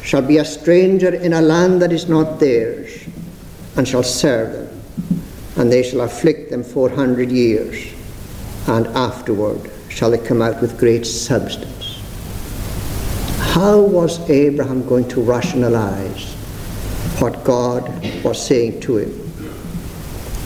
shall 0.01 0.21
be 0.21 0.37
a 0.37 0.45
stranger 0.45 1.13
in 1.13 1.33
a 1.33 1.41
land 1.41 1.81
that 1.81 1.91
is 1.91 2.07
not 2.07 2.39
theirs, 2.39 3.05
and 3.75 3.87
shall 3.87 4.03
serve 4.03 4.51
them, 4.53 4.81
and 5.57 5.71
they 5.71 5.83
shall 5.83 6.01
afflict 6.01 6.49
them 6.49 6.63
four 6.63 6.89
hundred 6.89 7.31
years, 7.31 7.93
and 8.67 8.87
afterward 8.87 9.69
shall 9.89 10.11
they 10.11 10.17
come 10.17 10.41
out 10.41 10.61
with 10.61 10.77
great 10.77 11.05
substance. 11.05 12.01
How 13.39 13.81
was 13.81 14.19
Abraham 14.29 14.87
going 14.87 15.07
to 15.09 15.21
rationalize 15.21 16.33
what 17.19 17.43
God 17.43 17.83
was 18.23 18.45
saying 18.45 18.79
to 18.81 18.97
him? 18.97 19.31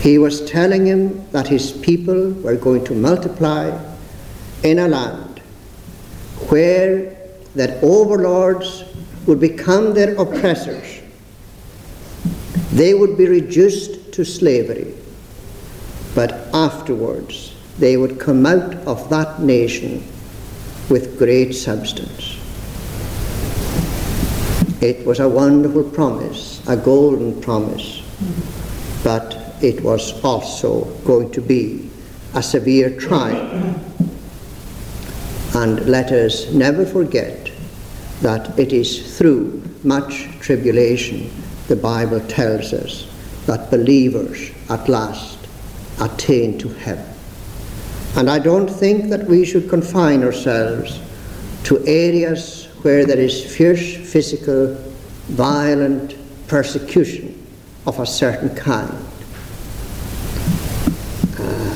He 0.01 0.17
was 0.17 0.49
telling 0.49 0.85
him 0.85 1.29
that 1.31 1.47
his 1.47 1.71
people 1.71 2.31
were 2.31 2.55
going 2.55 2.83
to 2.85 2.93
multiply 2.93 3.71
in 4.63 4.79
a 4.79 4.87
land 4.87 5.39
where 6.49 7.15
their 7.55 7.79
overlords 7.81 8.83
would 9.25 9.39
become 9.39 9.93
their 9.93 10.15
oppressors. 10.15 11.01
They 12.71 12.93
would 12.93 13.17
be 13.17 13.27
reduced 13.27 14.11
to 14.13 14.25
slavery, 14.25 14.93
but 16.15 16.31
afterwards 16.53 17.55
they 17.79 17.97
would 17.97 18.19
come 18.19 18.45
out 18.45 18.75
of 18.87 19.09
that 19.09 19.41
nation 19.41 20.03
with 20.89 21.17
great 21.17 21.53
substance. 21.53 22.37
It 24.81 25.05
was 25.05 25.19
a 25.19 25.29
wonderful 25.29 25.83
promise, 25.83 26.61
a 26.67 26.75
golden 26.75 27.39
promise, 27.41 28.01
but 29.03 29.55
it 29.61 29.81
was 29.81 30.23
also 30.23 30.85
going 31.05 31.31
to 31.31 31.41
be 31.41 31.89
a 32.33 32.43
severe 32.43 32.89
trial. 32.99 33.79
And 35.55 35.85
let 35.85 36.11
us 36.11 36.51
never 36.51 36.85
forget 36.85 37.42
that 38.23 38.57
it 38.57 38.71
is 38.71 39.17
through 39.17 39.61
much 39.83 40.29
tribulation, 40.39 41.29
the 41.67 41.75
Bible 41.75 42.21
tells 42.21 42.73
us, 42.73 43.05
that 43.45 43.69
believers 43.69 44.51
at 44.69 44.87
last 44.87 45.37
attain 45.99 46.57
to 46.57 46.69
heaven. 46.69 47.05
And 48.15 48.29
I 48.29 48.39
don't 48.39 48.69
think 48.69 49.09
that 49.09 49.27
we 49.27 49.43
should 49.43 49.69
confine 49.69 50.23
ourselves 50.23 51.01
to 51.65 51.85
areas 51.85 52.69
where 52.83 53.05
there 53.05 53.19
is 53.19 53.43
fierce 53.55 53.95
physical, 54.09 54.73
violent 55.27 56.15
persecution 56.47 57.45
of 57.85 57.99
a 57.99 58.05
certain 58.05 58.55
kind. 58.55 59.05
Uh, 61.37 61.75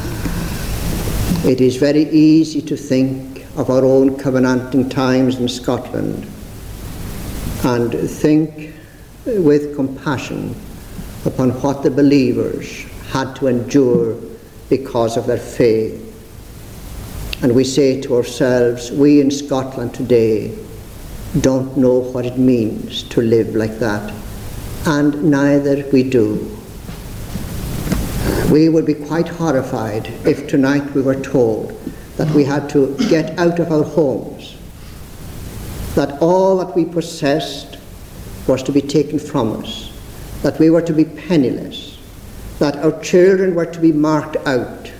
it 1.45 1.59
is 1.59 1.75
very 1.75 2.03
easy 2.09 2.61
to 2.61 2.77
think 2.77 3.45
of 3.57 3.69
our 3.69 3.83
own 3.83 4.17
covenanting 4.17 4.87
times 4.87 5.39
in 5.39 5.49
Scotland 5.49 6.25
and 7.63 7.91
think 8.09 8.73
with 9.25 9.75
compassion 9.75 10.55
upon 11.25 11.51
what 11.61 11.83
the 11.83 11.91
believers 11.91 12.83
had 13.09 13.35
to 13.35 13.47
endure 13.47 14.15
because 14.69 15.17
of 15.17 15.25
their 15.27 15.37
faith. 15.37 16.03
And 17.43 17.53
we 17.53 17.63
say 17.63 18.01
to 18.01 18.15
ourselves, 18.15 18.91
we 18.91 19.21
in 19.21 19.29
Scotland 19.29 19.93
today 19.93 20.57
don't 21.41 21.77
know 21.77 21.99
what 21.99 22.25
it 22.25 22.37
means 22.37 23.03
to 23.03 23.21
live 23.21 23.55
like 23.55 23.79
that, 23.79 24.13
and 24.85 25.29
neither 25.29 25.87
we 25.91 26.03
do. 26.03 26.57
We 28.51 28.69
would 28.69 28.85
be 28.85 28.93
quite 28.93 29.27
horrified 29.27 30.07
if 30.25 30.47
tonight 30.47 30.93
we 30.93 31.01
were 31.01 31.19
told 31.21 31.71
that 32.15 32.33
we 32.33 32.43
had 32.43 32.69
to 32.69 32.95
get 33.09 33.37
out 33.37 33.59
of 33.59 33.71
our 33.71 33.83
homes, 33.83 34.56
that 35.97 36.21
all 36.21 36.57
that 36.57 36.75
we 36.75 36.85
possessed 36.85 37.75
was 38.45 38.61
to 38.61 38.71
be 38.71 38.81
taken 38.81 39.17
from 39.17 39.51
us, 39.63 39.91
that 40.43 40.59
we 40.59 40.69
were 40.69 40.81
to 40.81 40.93
be 40.93 41.03
penniless, 41.03 41.97
that 42.59 42.75
our 42.77 43.01
children 43.01 43.55
were 43.55 43.65
to 43.65 43.79
be 43.79 43.91
marked 43.91 44.37
out, 44.45 44.91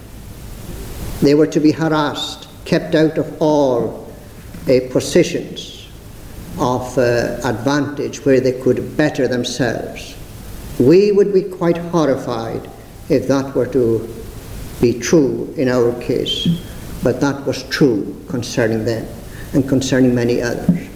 they 1.22 1.36
were 1.36 1.46
to 1.46 1.60
be 1.60 1.72
harassed, 1.72 2.48
kept 2.66 2.96
out 2.96 3.20
of 3.20 3.40
all 3.40 4.12
uh, 4.68 4.80
positions 4.92 5.88
of 6.58 6.98
uh, 6.98 7.38
advantage 7.44 8.26
where 8.26 8.40
they 8.40 8.60
could 8.60 8.98
better 8.98 9.28
themselves. 9.28 10.18
We 10.80 11.12
would 11.12 11.32
be 11.32 11.44
quite 11.44 11.78
horrified 11.78 12.68
if 13.08 13.28
that 13.28 13.54
were 13.54 13.68
to 13.68 14.16
be 14.82 15.00
true 15.00 15.54
in 15.58 15.70
our 15.70 15.94
case, 16.02 16.48
but 17.04 17.22
that 17.22 17.46
was 17.46 17.62
true 17.70 18.20
concerning 18.30 18.84
them 18.84 19.08
and 19.54 19.68
concerning 19.68 20.14
many 20.14 20.42
others. 20.42 20.87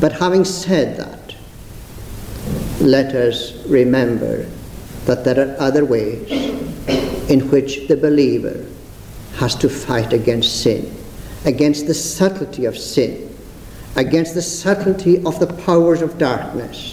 But 0.00 0.12
having 0.12 0.44
said 0.44 0.98
that, 0.98 1.34
let 2.80 3.14
us 3.14 3.64
remember 3.66 4.46
that 5.06 5.24
there 5.24 5.40
are 5.40 5.60
other 5.60 5.84
ways 5.84 6.30
in 7.30 7.48
which 7.50 7.88
the 7.88 7.96
believer 7.96 8.66
has 9.36 9.54
to 9.56 9.68
fight 9.68 10.12
against 10.12 10.62
sin, 10.62 10.94
against 11.46 11.86
the 11.86 11.94
subtlety 11.94 12.66
of 12.66 12.76
sin, 12.76 13.34
against 13.96 14.34
the 14.34 14.42
subtlety 14.42 15.24
of 15.24 15.40
the 15.40 15.46
powers 15.46 16.02
of 16.02 16.18
darkness. 16.18 16.92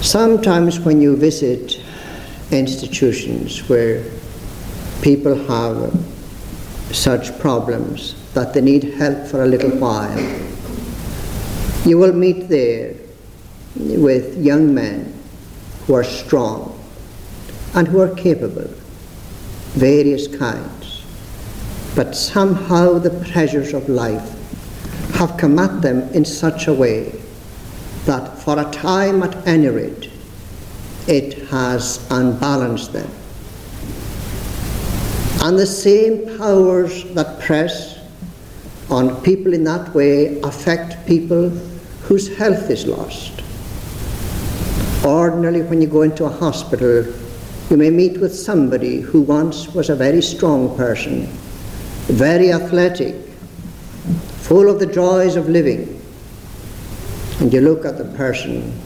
Sometimes, 0.00 0.80
when 0.80 1.02
you 1.02 1.16
visit 1.16 1.80
institutions 2.50 3.68
where 3.68 4.04
people 5.02 5.34
have 5.46 6.15
such 6.92 7.38
problems 7.38 8.14
that 8.34 8.54
they 8.54 8.60
need 8.60 8.94
help 8.94 9.26
for 9.26 9.42
a 9.42 9.46
little 9.46 9.70
while, 9.78 10.18
you 11.84 11.98
will 11.98 12.12
meet 12.12 12.48
there 12.48 12.94
with 13.76 14.36
young 14.42 14.74
men 14.74 15.12
who 15.86 15.94
are 15.94 16.04
strong 16.04 16.72
and 17.74 17.86
who 17.86 18.00
are 18.00 18.14
capable, 18.14 18.68
various 19.74 20.26
kinds. 20.28 21.04
But 21.94 22.14
somehow 22.14 22.98
the 22.98 23.10
pressures 23.32 23.72
of 23.72 23.88
life 23.88 24.32
have 25.14 25.36
come 25.36 25.58
at 25.58 25.82
them 25.82 26.02
in 26.12 26.24
such 26.24 26.66
a 26.66 26.74
way 26.74 27.12
that 28.04 28.38
for 28.38 28.58
a 28.58 28.70
time 28.70 29.22
at 29.22 29.46
any 29.46 29.68
rate 29.68 30.10
it 31.06 31.48
has 31.48 32.06
unbalanced 32.10 32.92
them. 32.92 33.10
And 35.46 35.56
the 35.56 35.64
same 35.64 36.36
powers 36.38 37.04
that 37.14 37.38
press 37.38 38.00
on 38.90 39.22
people 39.22 39.54
in 39.54 39.62
that 39.62 39.94
way 39.94 40.40
affect 40.40 41.06
people 41.06 41.50
whose 42.02 42.36
health 42.36 42.68
is 42.68 42.84
lost. 42.84 43.44
Ordinarily, 45.04 45.62
when 45.62 45.80
you 45.80 45.86
go 45.86 46.02
into 46.02 46.24
a 46.24 46.28
hospital, 46.28 47.06
you 47.70 47.76
may 47.76 47.90
meet 47.90 48.18
with 48.18 48.34
somebody 48.34 49.00
who 49.00 49.20
once 49.20 49.72
was 49.72 49.88
a 49.88 49.94
very 49.94 50.20
strong 50.20 50.76
person, 50.76 51.26
very 52.08 52.52
athletic, 52.52 53.14
full 54.48 54.68
of 54.68 54.80
the 54.80 54.86
joys 54.86 55.36
of 55.36 55.48
living. 55.48 56.02
And 57.38 57.52
you 57.52 57.60
look 57.60 57.84
at 57.84 57.98
the 57.98 58.16
person, 58.16 58.76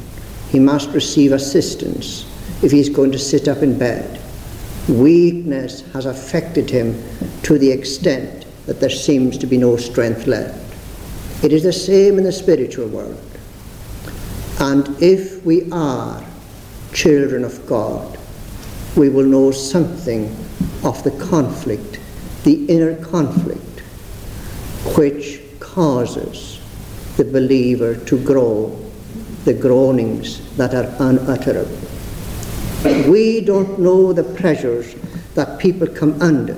he 0.50 0.58
must 0.58 0.90
receive 0.90 1.32
assistance 1.32 2.26
if 2.62 2.70
he's 2.70 2.90
going 2.90 3.12
to 3.12 3.18
sit 3.18 3.48
up 3.48 3.62
in 3.62 3.78
bed. 3.78 4.19
Weakness 4.88 5.82
has 5.92 6.06
affected 6.06 6.70
him 6.70 7.02
to 7.42 7.58
the 7.58 7.70
extent 7.70 8.46
that 8.66 8.80
there 8.80 8.90
seems 8.90 9.38
to 9.38 9.46
be 9.46 9.56
no 9.56 9.76
strength 9.76 10.26
left. 10.26 10.58
It 11.44 11.52
is 11.52 11.62
the 11.62 11.72
same 11.72 12.18
in 12.18 12.24
the 12.24 12.32
spiritual 12.32 12.88
world. 12.88 13.20
And 14.60 14.88
if 15.02 15.44
we 15.44 15.70
are 15.72 16.24
children 16.92 17.44
of 17.44 17.66
God, 17.66 18.18
we 18.96 19.08
will 19.08 19.24
know 19.24 19.50
something 19.50 20.26
of 20.84 21.02
the 21.04 21.12
conflict, 21.12 22.00
the 22.44 22.64
inner 22.66 22.96
conflict, 23.04 23.80
which 24.96 25.40
causes 25.60 26.60
the 27.16 27.24
believer 27.24 27.96
to 28.06 28.22
grow 28.22 28.68
the 29.44 29.54
groanings 29.54 30.56
that 30.56 30.74
are 30.74 30.94
unutterable. 30.98 31.89
We 32.84 33.42
don't 33.42 33.78
know 33.78 34.12
the 34.12 34.24
pressures 34.24 34.94
that 35.34 35.58
people 35.58 35.86
come 35.86 36.20
under, 36.22 36.56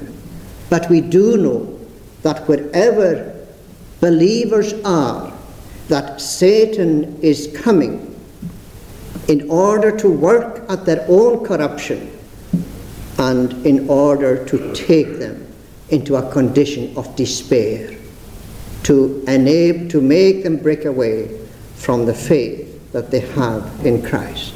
but 0.71 0.89
we 0.89 1.01
do 1.01 1.37
know 1.37 1.81
that 2.23 2.47
wherever 2.47 3.35
believers 4.01 4.73
are, 4.85 5.33
that 5.89 6.21
Satan 6.21 7.21
is 7.23 7.57
coming 7.57 8.09
in 9.29 9.51
order 9.51 9.97
to 9.99 10.09
work 10.09 10.65
at 10.69 10.85
their 10.85 11.05
own 11.09 11.45
corruption 11.45 12.17
and 13.19 13.67
in 13.67 13.89
order 13.89 14.45
to 14.47 14.73
take 14.75 15.19
them 15.19 15.47
into 15.91 16.17
a 16.17 16.31
condition 16.31 16.97
of 16.97 17.15
despair, 17.17 17.97
to 18.85 19.23
enable, 19.27 19.89
to 19.89 20.01
make 20.01 20.43
them 20.45 20.57
break 20.57 20.85
away 20.85 21.37
from 21.75 22.07
the 22.07 22.15
faith 22.15 22.93
that 22.93 23.11
they 23.11 23.21
have 23.21 23.87
in 23.87 24.03
Christ. 24.03 24.55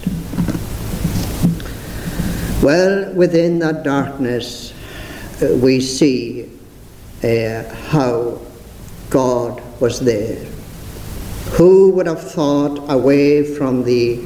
Well, 2.67 3.13
within 3.15 3.61
that 3.61 3.85
darkness, 3.85 4.75
uh, 5.41 5.55
we 5.59 5.81
see 5.81 6.51
uh, 7.23 7.63
how 7.91 8.41
God 9.09 9.63
was 9.81 10.01
there. 10.01 10.45
Who 11.53 11.93
would 11.93 12.09
have 12.09 12.21
thought 12.21 12.91
away 12.91 13.45
from 13.55 13.85
the 13.85 14.17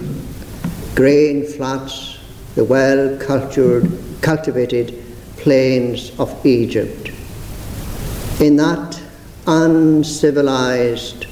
grain 0.95 1.45
flats, 1.45 2.19
the 2.55 2.65
well 2.65 3.19
cultured, 3.19 3.93
cultivated 4.23 5.05
plains 5.37 6.19
of 6.19 6.35
Egypt, 6.47 7.11
in 8.41 8.57
that 8.57 8.99
uncivilized, 9.49 11.27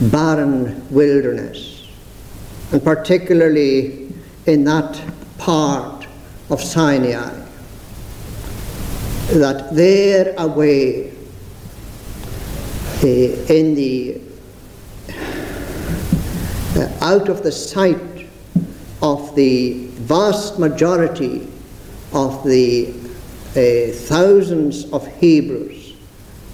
barren 0.00 0.88
wilderness, 0.88 1.88
and 2.70 2.80
particularly 2.84 4.14
in 4.46 4.62
that 4.62 5.02
part 5.38 5.97
of 6.50 6.62
Sinai, 6.62 7.34
that 9.32 9.74
there 9.74 10.34
away 10.38 11.12
in 13.02 13.74
the 13.74 14.20
uh, 16.76 16.88
out 17.00 17.28
of 17.28 17.42
the 17.42 17.52
sight 17.52 18.26
of 19.02 19.34
the 19.34 19.86
vast 20.08 20.58
majority 20.58 21.46
of 22.12 22.42
the 22.44 22.88
uh, 23.50 23.92
thousands 23.92 24.90
of 24.92 25.06
Hebrews 25.18 25.94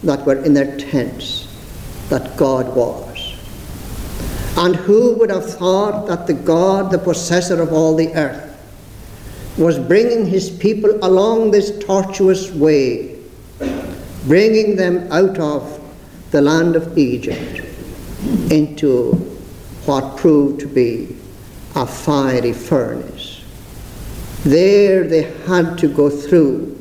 that 0.02 0.24
were 0.26 0.42
in 0.44 0.54
their 0.54 0.76
tents, 0.76 1.48
that 2.08 2.36
God 2.36 2.74
was. 2.74 3.34
And 4.56 4.76
who 4.76 5.14
would 5.16 5.30
have 5.30 5.50
thought 5.58 6.06
that 6.06 6.26
the 6.26 6.34
God, 6.34 6.90
the 6.90 6.98
possessor 6.98 7.60
of 7.60 7.72
all 7.72 7.96
the 7.96 8.14
earth, 8.14 8.43
was 9.56 9.78
bringing 9.78 10.26
his 10.26 10.50
people 10.50 10.98
along 11.04 11.50
this 11.50 11.78
tortuous 11.78 12.50
way, 12.50 13.16
bringing 14.26 14.76
them 14.76 15.10
out 15.12 15.38
of 15.38 15.80
the 16.30 16.40
land 16.40 16.74
of 16.74 16.98
Egypt 16.98 17.60
into 18.50 19.12
what 19.86 20.16
proved 20.16 20.60
to 20.60 20.66
be 20.66 21.16
a 21.76 21.86
fiery 21.86 22.52
furnace. 22.52 23.42
There 24.44 25.04
they 25.04 25.22
had 25.46 25.78
to 25.78 25.88
go 25.88 26.10
through 26.10 26.74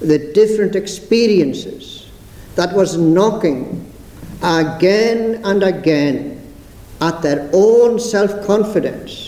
the 0.00 0.32
different 0.32 0.76
experiences 0.76 2.08
that 2.54 2.74
was 2.74 2.96
knocking 2.96 3.92
again 4.42 5.40
and 5.44 5.62
again 5.62 6.54
at 7.00 7.22
their 7.22 7.50
own 7.52 7.98
self 7.98 8.46
confidence, 8.46 9.23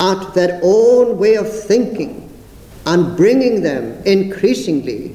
at 0.00 0.34
their 0.34 0.60
own 0.62 1.18
way 1.18 1.34
of 1.34 1.50
thinking, 1.50 2.22
and 2.86 3.16
bringing 3.16 3.62
them 3.62 4.02
increasingly 4.04 5.14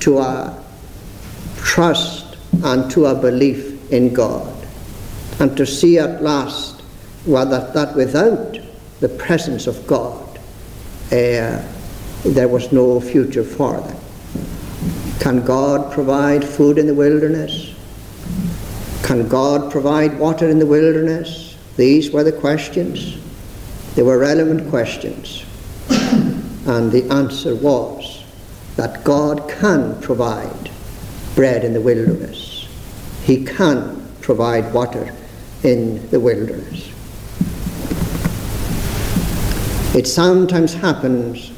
to 0.00 0.18
a 0.18 0.62
trust 1.56 2.36
and 2.62 2.90
to 2.90 3.06
a 3.06 3.14
belief 3.14 3.90
in 3.92 4.12
God. 4.12 4.52
And 5.40 5.56
to 5.56 5.66
see 5.66 5.98
at 5.98 6.22
last 6.22 6.82
whether 7.24 7.70
that 7.72 7.96
without 7.96 8.58
the 9.00 9.08
presence 9.08 9.66
of 9.66 9.86
God, 9.86 10.38
uh, 11.10 11.62
there 12.24 12.48
was 12.48 12.72
no 12.72 13.00
future 13.00 13.44
for 13.44 13.80
them. 13.80 13.96
Can 15.20 15.44
God 15.44 15.92
provide 15.92 16.44
food 16.44 16.78
in 16.78 16.86
the 16.86 16.94
wilderness? 16.94 17.74
Can 19.02 19.28
God 19.28 19.70
provide 19.70 20.18
water 20.18 20.48
in 20.48 20.58
the 20.58 20.66
wilderness? 20.66 21.56
These 21.76 22.10
were 22.10 22.24
the 22.24 22.32
questions. 22.32 23.18
They 23.94 24.02
were 24.02 24.18
relevant 24.18 24.68
questions. 24.70 25.44
And 26.66 26.90
the 26.90 27.06
answer 27.12 27.54
was 27.54 28.24
that 28.76 29.04
God 29.04 29.48
can 29.48 30.00
provide 30.00 30.70
bread 31.34 31.64
in 31.64 31.74
the 31.74 31.80
wilderness. 31.80 32.68
He 33.22 33.44
can 33.44 34.06
provide 34.20 34.72
water 34.72 35.14
in 35.62 36.08
the 36.10 36.18
wilderness. 36.18 36.90
It 39.94 40.08
sometimes 40.08 40.74
happens 40.74 41.54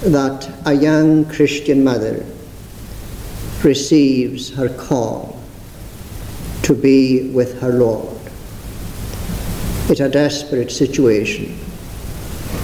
that 0.00 0.50
a 0.64 0.72
young 0.72 1.26
Christian 1.26 1.84
mother 1.84 2.24
receives 3.62 4.54
her 4.54 4.68
call 4.70 5.38
to 6.62 6.74
be 6.74 7.30
with 7.30 7.60
her 7.60 7.72
Lord. 7.72 8.15
It's 9.88 10.00
a 10.00 10.08
desperate 10.08 10.72
situation. 10.72 11.56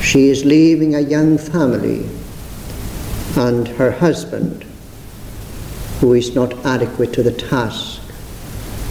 She 0.00 0.28
is 0.28 0.44
leaving 0.44 0.96
a 0.96 1.00
young 1.00 1.38
family 1.38 2.04
and 3.36 3.68
her 3.68 3.92
husband, 3.92 4.64
who 6.00 6.14
is 6.14 6.34
not 6.34 6.52
adequate 6.66 7.12
to 7.12 7.22
the 7.22 7.30
task 7.30 8.02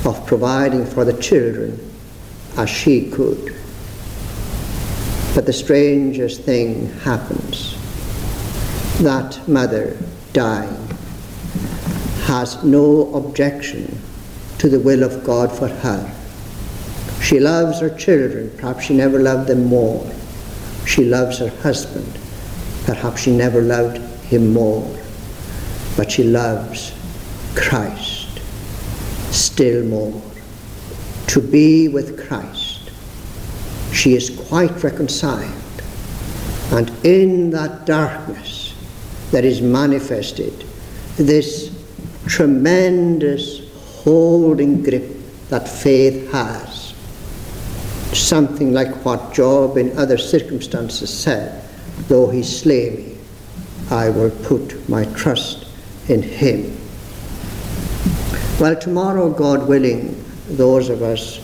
of 0.05 0.25
providing 0.25 0.85
for 0.85 1.03
the 1.03 1.21
children 1.21 1.77
as 2.55 2.69
she 2.69 3.11
could. 3.11 3.53
But 5.35 5.45
the 5.45 5.51
strangest 5.51 6.43
thing 6.43 6.89
happens. 6.99 7.75
That 9.01 9.45
mother, 9.45 9.97
dying, 10.31 10.87
has 12.23 12.63
no 12.63 13.13
objection 13.13 13.99
to 14.59 14.69
the 14.69 14.79
will 14.79 15.03
of 15.03 15.21
God 15.25 15.51
for 15.51 15.67
her. 15.67 16.20
She 17.31 17.39
loves 17.39 17.79
her 17.79 17.89
children, 17.89 18.51
perhaps 18.57 18.83
she 18.83 18.93
never 18.93 19.17
loved 19.17 19.47
them 19.47 19.63
more. 19.63 20.05
She 20.85 21.05
loves 21.05 21.37
her 21.37 21.47
husband, 21.47 22.19
perhaps 22.83 23.21
she 23.21 23.31
never 23.31 23.61
loved 23.61 23.99
him 24.25 24.51
more. 24.51 24.99
But 25.95 26.11
she 26.11 26.25
loves 26.25 26.91
Christ 27.55 28.37
still 29.33 29.85
more. 29.85 30.21
To 31.27 31.39
be 31.39 31.87
with 31.87 32.27
Christ, 32.27 32.91
she 33.93 34.13
is 34.13 34.29
quite 34.49 34.83
reconciled. 34.83 35.53
And 36.73 36.91
in 37.05 37.49
that 37.51 37.85
darkness, 37.85 38.75
that 39.31 39.45
is 39.45 39.61
manifested 39.61 40.65
this 41.15 41.73
tremendous 42.27 43.61
holding 44.03 44.83
grip 44.83 45.15
that 45.47 45.69
faith 45.69 46.29
has. 46.33 46.90
Something 48.13 48.73
like 48.73 49.05
what 49.05 49.33
Job 49.33 49.77
in 49.77 49.97
other 49.97 50.17
circumstances 50.17 51.11
said 51.11 51.61
though 52.07 52.29
he 52.29 52.43
slay 52.43 52.89
me, 52.89 53.17
I 53.89 54.09
will 54.09 54.31
put 54.31 54.87
my 54.89 55.05
trust 55.15 55.67
in 56.07 56.21
him. 56.21 56.77
Well, 58.59 58.75
tomorrow, 58.75 59.29
God 59.29 59.67
willing, 59.67 60.23
those 60.47 60.89
of 60.89 61.01
us 61.01 61.39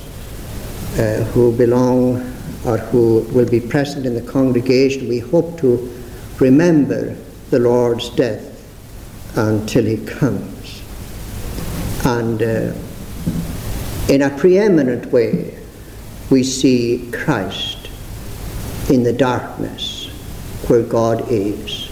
uh, 0.99 1.23
who 1.33 1.55
belong 1.55 2.17
or 2.65 2.77
who 2.77 3.21
will 3.31 3.49
be 3.49 3.59
present 3.59 4.05
in 4.05 4.13
the 4.13 4.21
congregation, 4.21 5.07
we 5.07 5.19
hope 5.19 5.59
to 5.59 5.93
remember 6.39 7.15
the 7.49 7.59
Lord's 7.59 8.09
death 8.09 8.53
until 9.37 9.85
he 9.85 9.97
comes 10.05 10.81
and 12.05 12.41
uh, 12.41 12.73
in 14.09 14.21
a 14.21 14.29
preeminent 14.37 15.11
way 15.11 15.56
we 16.29 16.43
see 16.43 17.09
Christ 17.13 17.89
in 18.89 19.03
the 19.03 19.13
darkness 19.13 20.07
where 20.67 20.83
God 20.83 21.31
is. 21.31 21.89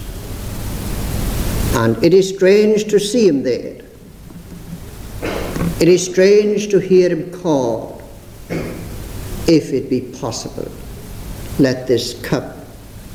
And 1.76 2.02
it 2.04 2.14
is 2.14 2.30
strange 2.30 2.86
to 2.86 3.00
see 3.00 3.28
him 3.28 3.44
there. 3.44 3.82
It 5.80 5.88
is 5.88 6.06
strange 6.06 6.70
to 6.70 6.80
hear 6.80 7.10
him 7.10 7.32
call, 7.32 8.02
if 8.50 9.74
it 9.74 9.90
be 9.90 10.02
possible, 10.02 10.72
let 11.60 11.88
this 11.88 12.20
cup 12.22 12.58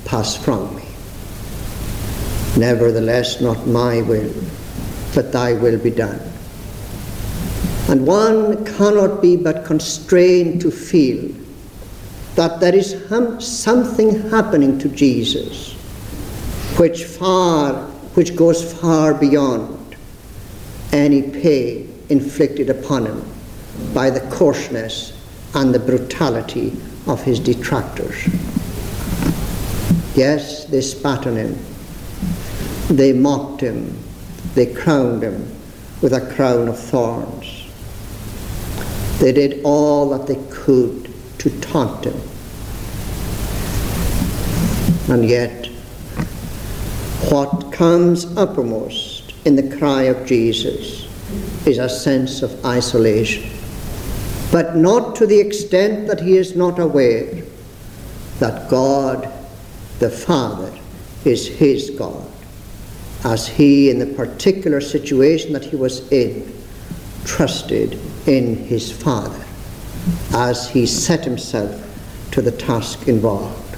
pass 0.05 0.37
from 0.37 0.77
me. 0.77 0.85
Nevertheless, 2.59 3.41
not 3.41 3.67
my 3.67 4.03
will, 4.03 4.33
but 5.15 5.33
thy 5.33 5.55
will 5.55 5.79
be 5.79 5.91
done. 5.91 6.21
And 7.91 8.07
one 8.07 8.65
cannot 8.65 9.21
be 9.21 9.35
but 9.35 9.65
constrained 9.65 10.61
to 10.61 10.71
feel 10.71 11.35
that 12.37 12.61
there 12.61 12.75
is 12.75 12.97
something 13.41 14.31
happening 14.31 14.79
to 14.79 14.89
Jesus 14.89 15.73
which 16.79 17.05
far 17.05 17.75
which 18.15 18.37
goes 18.37 18.73
far 18.81 19.13
beyond 19.13 19.97
any 20.93 21.23
pain 21.23 21.93
inflicted 22.09 22.71
upon 22.71 23.07
him 23.07 23.25
by 23.93 24.09
the 24.09 24.21
coarseness 24.31 25.13
and 25.55 25.75
the 25.75 25.79
brutality 25.79 26.77
of 27.07 27.23
his 27.23 27.41
detractors. 27.41 28.25
Yes, 30.15 30.65
they 30.67 30.81
spat 30.81 31.27
on 31.27 31.37
him, 31.37 31.59
they 32.89 33.13
mocked 33.13 33.61
him, 33.61 33.97
they 34.55 34.73
crowned 34.73 35.23
him 35.23 35.57
with 36.03 36.13
a 36.13 36.35
crown 36.35 36.69
of 36.69 36.79
thorns. 36.79 37.40
They 39.21 39.33
did 39.33 39.61
all 39.65 40.09
that 40.11 40.27
they 40.27 40.43
could 40.51 41.13
to 41.41 41.61
taunt 41.61 42.07
him. 42.07 42.19
And 45.11 45.29
yet, 45.29 45.67
what 47.29 47.71
comes 47.71 48.25
uppermost 48.39 49.35
in 49.45 49.57
the 49.57 49.77
cry 49.77 50.05
of 50.05 50.27
Jesus 50.27 51.07
is 51.67 51.77
a 51.77 51.89
sense 51.89 52.41
of 52.41 52.65
isolation, 52.65 53.51
but 54.51 54.77
not 54.77 55.17
to 55.17 55.27
the 55.27 55.39
extent 55.39 56.09
that 56.09 56.21
he 56.21 56.39
is 56.39 56.57
not 56.57 56.79
aware 56.79 57.45
that 58.39 58.71
God 58.71 59.31
the 59.99 60.09
Father 60.09 60.73
is 61.27 61.47
his 61.47 61.91
God, 61.91 62.27
as 63.25 63.47
he, 63.47 63.91
in 63.91 63.99
the 63.99 64.07
particular 64.07 64.81
situation 64.81 65.53
that 65.53 65.65
he 65.65 65.77
was 65.77 66.11
in, 66.11 66.51
trusted 67.27 68.01
in 68.31 68.55
his 68.55 68.93
Father 68.93 69.45
as 70.33 70.71
he 70.71 70.87
set 70.87 71.25
himself 71.25 71.75
to 72.31 72.41
the 72.41 72.53
task 72.53 73.09
involved. 73.09 73.75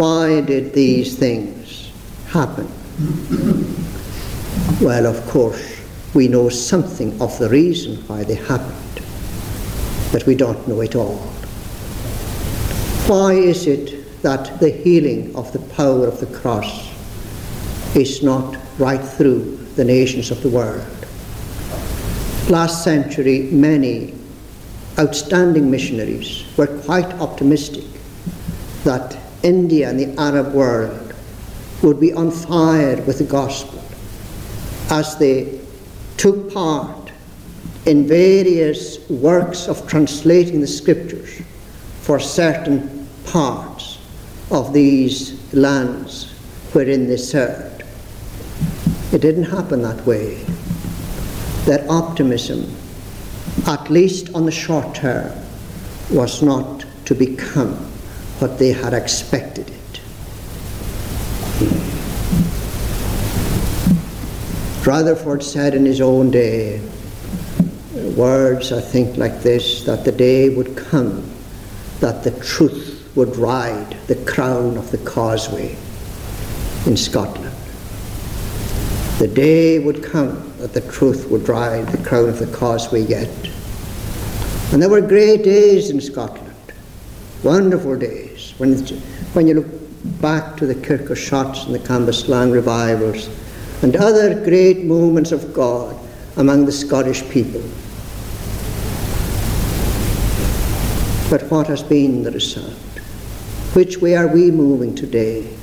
Why 0.00 0.40
did 0.40 0.72
these 0.72 1.18
things 1.18 1.90
happen? 2.28 2.66
Well, 4.80 5.06
of 5.06 5.22
course, 5.28 5.82
we 6.14 6.28
know 6.28 6.48
something 6.48 7.20
of 7.20 7.38
the 7.38 7.50
reason 7.50 7.96
why 8.06 8.24
they 8.24 8.36
happened, 8.36 9.02
but 10.12 10.24
we 10.26 10.34
don't 10.34 10.66
know 10.66 10.80
it 10.80 10.96
all. 10.96 11.18
Why 13.06 13.34
is 13.34 13.66
it 13.66 14.22
that 14.22 14.58
the 14.60 14.70
healing 14.70 15.36
of 15.36 15.52
the 15.52 15.58
power 15.76 16.08
of 16.08 16.20
the 16.20 16.38
cross 16.40 16.90
is 17.94 18.22
not 18.22 18.56
right 18.78 19.02
through 19.02 19.58
the 19.76 19.84
nations 19.84 20.30
of 20.30 20.42
the 20.42 20.48
world? 20.48 21.01
Last 22.48 22.84
century, 22.84 23.48
many 23.50 24.14
outstanding 24.98 25.70
missionaries 25.70 26.44
were 26.56 26.66
quite 26.66 27.10
optimistic 27.14 27.84
that 28.84 29.16
India 29.42 29.88
and 29.88 29.98
the 29.98 30.20
Arab 30.20 30.52
world 30.52 31.14
would 31.82 31.98
be 31.98 32.12
on 32.12 32.30
fire 32.30 33.00
with 33.02 33.18
the 33.18 33.24
gospel 33.24 33.82
as 34.90 35.16
they 35.16 35.60
took 36.16 36.52
part 36.52 37.10
in 37.86 38.06
various 38.06 39.08
works 39.08 39.66
of 39.66 39.88
translating 39.88 40.60
the 40.60 40.66
scriptures 40.66 41.42
for 42.02 42.20
certain 42.20 43.08
parts 43.24 43.98
of 44.50 44.72
these 44.72 45.40
lands 45.52 46.32
wherein 46.72 47.06
they 47.06 47.16
served. 47.16 47.82
It 49.12 49.20
didn't 49.20 49.44
happen 49.44 49.82
that 49.82 50.04
way. 50.06 50.44
Their 51.64 51.86
optimism, 51.88 52.74
at 53.66 53.90
least 53.90 54.34
on 54.34 54.46
the 54.46 54.52
short 54.52 54.94
term, 54.94 55.32
was 56.10 56.42
not 56.42 56.84
to 57.04 57.14
become 57.14 57.74
what 58.38 58.58
they 58.58 58.72
had 58.72 58.92
expected 58.92 59.70
it. 59.70 60.00
Rutherford 64.84 65.44
said 65.44 65.74
in 65.74 65.86
his 65.86 66.00
own 66.00 66.30
day, 66.30 66.80
words 68.16 68.72
I 68.72 68.80
think 68.80 69.16
like 69.16 69.40
this, 69.42 69.84
that 69.84 70.04
the 70.04 70.12
day 70.12 70.48
would 70.48 70.76
come 70.76 71.30
that 72.00 72.24
the 72.24 72.32
truth 72.40 73.08
would 73.14 73.36
ride 73.36 73.96
the 74.08 74.16
crown 74.24 74.76
of 74.76 74.90
the 74.90 74.98
causeway 74.98 75.76
in 76.84 76.96
Scotland. 76.96 77.54
The 79.18 79.28
day 79.28 79.78
would 79.78 80.02
come 80.02 80.51
that 80.62 80.74
the 80.74 80.92
truth 80.92 81.28
would 81.28 81.48
ride 81.48 81.88
the 81.88 82.08
crown 82.08 82.28
of 82.28 82.38
the 82.38 82.46
cause 82.56 82.92
we 82.92 83.00
yet. 83.00 83.28
And 84.72 84.80
there 84.80 84.88
were 84.88 85.00
great 85.00 85.42
days 85.42 85.90
in 85.90 86.00
Scotland, 86.00 86.54
wonderful 87.42 87.98
days. 87.98 88.54
When, 88.58 88.78
when 89.34 89.48
you 89.48 89.54
look 89.54 90.20
back 90.20 90.56
to 90.58 90.66
the 90.66 90.76
Kirk 90.76 91.10
of 91.10 91.18
Shotts 91.18 91.66
and 91.66 91.74
the 91.74 91.80
Cambuslang 91.80 92.52
revivals 92.52 93.28
and 93.82 93.96
other 93.96 94.40
great 94.44 94.84
movements 94.84 95.32
of 95.32 95.52
God 95.52 95.98
among 96.36 96.64
the 96.64 96.70
Scottish 96.70 97.28
people. 97.28 97.60
But 101.28 101.42
what 101.50 101.66
has 101.66 101.82
been 101.82 102.22
the 102.22 102.30
result? 102.30 102.72
Which 103.74 103.98
way 103.98 104.14
are 104.14 104.28
we 104.28 104.52
moving 104.52 104.94
today? 104.94 105.58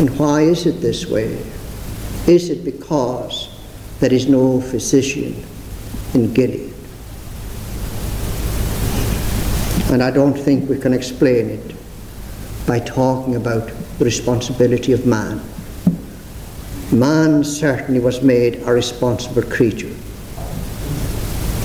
And 0.00 0.18
why 0.18 0.40
is 0.40 0.64
it 0.64 0.80
this 0.80 1.04
way? 1.04 1.26
Is 2.26 2.48
it 2.48 2.64
because 2.64 3.50
there 4.00 4.10
is 4.10 4.30
no 4.30 4.58
physician 4.58 5.44
in 6.14 6.32
Gilead? 6.32 6.72
And 9.92 10.02
I 10.02 10.10
don't 10.10 10.32
think 10.32 10.70
we 10.70 10.78
can 10.78 10.94
explain 10.94 11.50
it 11.50 11.74
by 12.66 12.78
talking 12.78 13.36
about 13.36 13.70
the 13.98 14.06
responsibility 14.06 14.92
of 14.92 15.04
man. 15.04 15.42
Man 16.90 17.44
certainly 17.44 18.00
was 18.00 18.22
made 18.22 18.62
a 18.62 18.72
responsible 18.72 19.42
creature. 19.42 19.94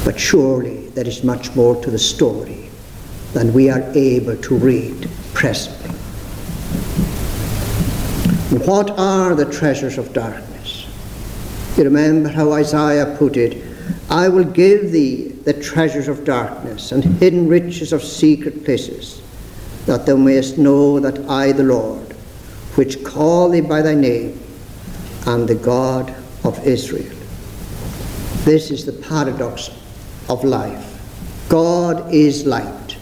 But 0.03 0.19
surely 0.19 0.89
there 0.89 1.07
is 1.07 1.23
much 1.23 1.55
more 1.55 1.81
to 1.81 1.89
the 1.89 1.99
story 1.99 2.69
than 3.31 3.53
we 3.53 3.69
are 3.69 3.83
able 3.93 4.35
to 4.35 4.57
read 4.57 5.07
presently. 5.33 5.84
What 8.49 8.91
are 8.91 9.35
the 9.35 9.51
treasures 9.51 9.97
of 9.97 10.13
darkness? 10.13 10.87
You 11.77 11.83
remember 11.83 12.29
how 12.29 12.53
Isaiah 12.53 13.15
put 13.17 13.37
it 13.37 13.75
I 14.09 14.29
will 14.29 14.43
give 14.43 14.91
thee 14.91 15.29
the 15.29 15.53
treasures 15.53 16.07
of 16.07 16.25
darkness 16.25 16.91
and 16.91 17.03
hidden 17.03 17.47
riches 17.47 17.91
of 17.91 18.03
secret 18.03 18.63
places, 18.63 19.21
that 19.87 20.05
thou 20.05 20.15
mayest 20.15 20.57
know 20.57 20.99
that 20.99 21.27
I, 21.29 21.51
the 21.51 21.63
Lord, 21.63 22.13
which 22.75 23.03
call 23.03 23.49
thee 23.49 23.61
by 23.61 23.81
thy 23.81 23.95
name, 23.95 24.39
am 25.25 25.47
the 25.47 25.55
God 25.55 26.13
of 26.43 26.65
Israel. 26.67 27.15
This 28.43 28.69
is 28.69 28.85
the 28.85 28.93
paradox 28.93 29.71
of 30.29 30.43
life. 30.43 30.91
God 31.49 32.13
is 32.13 32.45
light, 32.45 32.97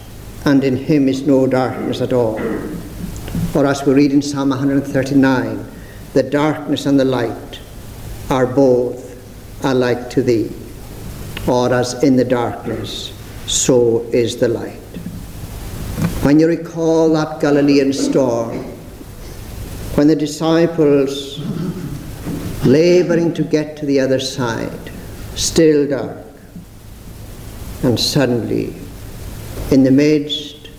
and 0.46 0.64
in 0.64 0.76
him 0.76 1.08
is 1.08 1.26
no 1.26 1.46
darkness 1.46 2.00
at 2.00 2.14
all. 2.14 2.38
Or 3.54 3.66
as 3.66 3.86
we 3.86 3.94
read 3.94 4.12
in 4.12 4.20
Psalm 4.20 4.48
139, 4.50 5.64
the 6.12 6.22
darkness 6.24 6.86
and 6.86 6.98
the 6.98 7.04
light 7.04 7.60
are 8.28 8.46
both 8.46 9.14
alike 9.64 10.10
to 10.10 10.22
thee. 10.22 10.50
Or 11.46 11.72
as 11.72 12.02
in 12.02 12.16
the 12.16 12.24
darkness, 12.24 13.12
so 13.46 14.00
is 14.12 14.36
the 14.38 14.48
light. 14.48 14.80
When 16.22 16.40
you 16.40 16.48
recall 16.48 17.12
that 17.12 17.40
Galilean 17.40 17.92
storm, 17.92 18.64
when 19.94 20.08
the 20.08 20.16
disciples, 20.16 21.38
laboring 22.64 23.34
to 23.34 23.44
get 23.44 23.76
to 23.76 23.86
the 23.86 24.00
other 24.00 24.18
side, 24.18 24.90
still 25.36 25.86
dark, 25.86 26.26
and 27.84 28.00
suddenly, 28.00 28.74
in 29.70 29.84
the 29.84 29.90
midst 29.92 30.70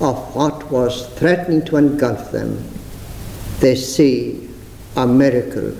of 0.00 0.34
what 0.34 0.57
was 0.70 1.06
threatening 1.14 1.64
to 1.66 1.76
engulf 1.76 2.30
them, 2.30 2.62
they 3.60 3.74
see 3.74 4.48
a 4.96 5.06
miracle 5.06 5.76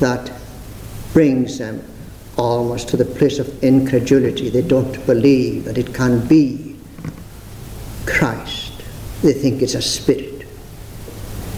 that 0.00 0.30
brings 1.12 1.58
them 1.58 1.82
almost 2.36 2.88
to 2.88 2.96
the 2.96 3.04
place 3.04 3.38
of 3.38 3.62
incredulity. 3.62 4.48
They 4.48 4.62
don't 4.62 5.04
believe 5.06 5.64
that 5.64 5.78
it 5.78 5.94
can 5.94 6.26
be 6.26 6.76
Christ. 8.06 8.72
They 9.22 9.32
think 9.32 9.62
it's 9.62 9.74
a 9.74 9.82
spirit. 9.82 10.46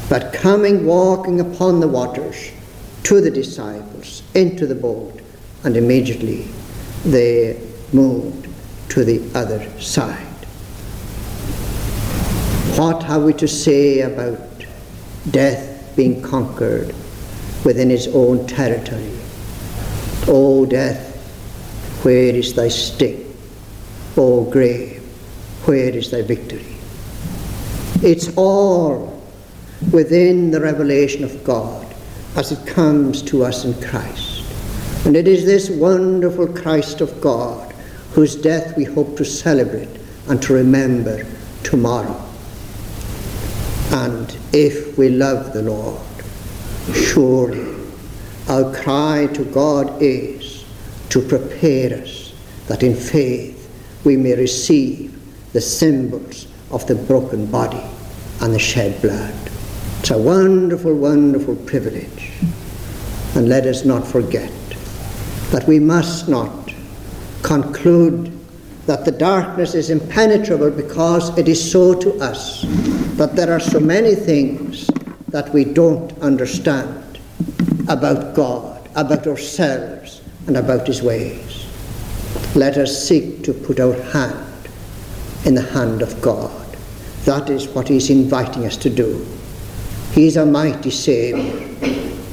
But 0.09 0.33
coming, 0.33 0.85
walking 0.85 1.41
upon 1.41 1.81
the 1.81 1.89
waters 1.89 2.51
to 3.05 3.21
the 3.21 3.31
disciples, 3.31 4.23
into 4.35 4.67
the 4.67 4.75
boat, 4.75 5.21
and 5.63 5.77
immediately 5.77 6.47
they 7.05 7.61
moved 7.93 8.49
to 8.91 9.05
the 9.05 9.23
other 9.39 9.69
side. 9.81 10.34
What 12.77 13.05
have 13.05 13.23
we 13.23 13.33
to 13.35 13.47
say 13.47 14.01
about 14.01 14.67
death 15.31 15.95
being 15.95 16.21
conquered 16.21 16.93
within 17.65 17.89
his 17.89 18.09
own 18.09 18.49
territory? 18.49 19.17
O 20.27 20.67
death, 20.67 21.15
where 22.03 22.35
is 22.35 22.53
thy 22.53 22.67
sting? 22.67 23.33
O 24.17 24.43
grave, 24.51 25.01
where 25.67 25.91
is 25.91 26.11
thy 26.11 26.23
victory? 26.23 26.77
It's 28.03 28.37
all 28.37 29.23
within 29.93 30.51
the 30.51 30.61
revelation 30.61 31.23
of 31.23 31.45
God 31.45 31.87
as 32.35 32.51
it 32.51 32.67
comes 32.67 33.23
to 33.23 33.45
us 33.45 33.65
in 33.65 33.81
Christ. 33.89 34.43
And 35.07 35.15
it 35.15 35.29
is 35.29 35.45
this 35.45 35.71
wonderful 35.71 36.49
Christ 36.49 37.01
of 37.01 37.21
God 37.21 37.73
whose 38.15 38.35
death 38.35 38.77
we 38.77 38.83
hope 38.83 39.17
to 39.19 39.25
celebrate 39.25 40.01
and 40.29 40.43
to 40.43 40.55
remember 40.55 41.25
tomorrow. 41.63 42.24
And 43.95 44.37
if 44.53 44.99
we 44.99 45.09
love 45.09 45.53
the 45.53 45.63
Lord, 45.63 46.03
surely 46.93 47.77
our 48.49 48.75
cry 48.75 49.29
to 49.35 49.45
God 49.45 50.03
is 50.03 50.65
to 51.11 51.21
prepare 51.21 52.03
us 52.03 52.35
that 52.67 52.83
in 52.83 52.97
faith 52.97 53.71
we 54.05 54.17
may 54.17 54.35
receive 54.35 55.17
the 55.53 55.61
symbols 55.61 56.49
of 56.73 56.85
the 56.89 56.97
broken 56.97 57.47
body 57.47 57.85
and 58.41 58.53
the 58.53 58.59
shed 58.59 59.01
blood. 59.01 59.33
It's 60.01 60.11
a 60.11 60.19
wonderful, 60.19 60.93
wonderful 60.93 61.55
privilege. 61.55 62.33
And 63.37 63.49
let 63.49 63.65
us 63.65 63.85
not 63.85 64.05
forget 64.05 64.51
that 65.53 65.69
we 65.69 65.79
must 65.79 66.29
not 66.29 66.75
conclude 67.45 68.37
that 68.87 69.05
the 69.05 69.11
darkness 69.11 69.75
is 69.75 69.91
impenetrable 69.91 70.71
because 70.71 71.37
it 71.39 71.49
is 71.49 71.73
so 71.73 71.95
to 71.95 72.15
us, 72.21 72.63
that 73.17 73.35
there 73.35 73.53
are 73.53 73.61
so 73.61 73.81
many 73.81 74.15
things 74.15 74.89
that 75.29 75.53
we 75.53 75.65
don't 75.65 76.17
understand 76.21 77.19
about 77.89 78.35
God, 78.35 78.89
about 78.95 79.27
ourselves, 79.27 80.23
and 80.47 80.57
about 80.57 80.87
His 80.87 81.03
ways. 81.03 81.67
Let 82.55 82.77
us 82.77 83.09
seek 83.09 83.43
to 83.45 83.55
put 83.55 83.81
our 83.81 84.01
hand 84.13 84.69
in 85.45 85.55
the 85.55 85.63
hand 85.63 86.03
of 86.03 86.21
God. 86.21 86.77
That 87.25 87.51
is 87.51 87.69
what 87.69 87.89
He's 87.89 88.11
inviting 88.11 88.67
us 88.67 88.77
to 88.79 88.91
do. 88.91 89.27
He 90.13 90.27
is 90.27 90.37
a 90.37 90.47
mighty 90.47 90.91
Saviour, 90.91 91.69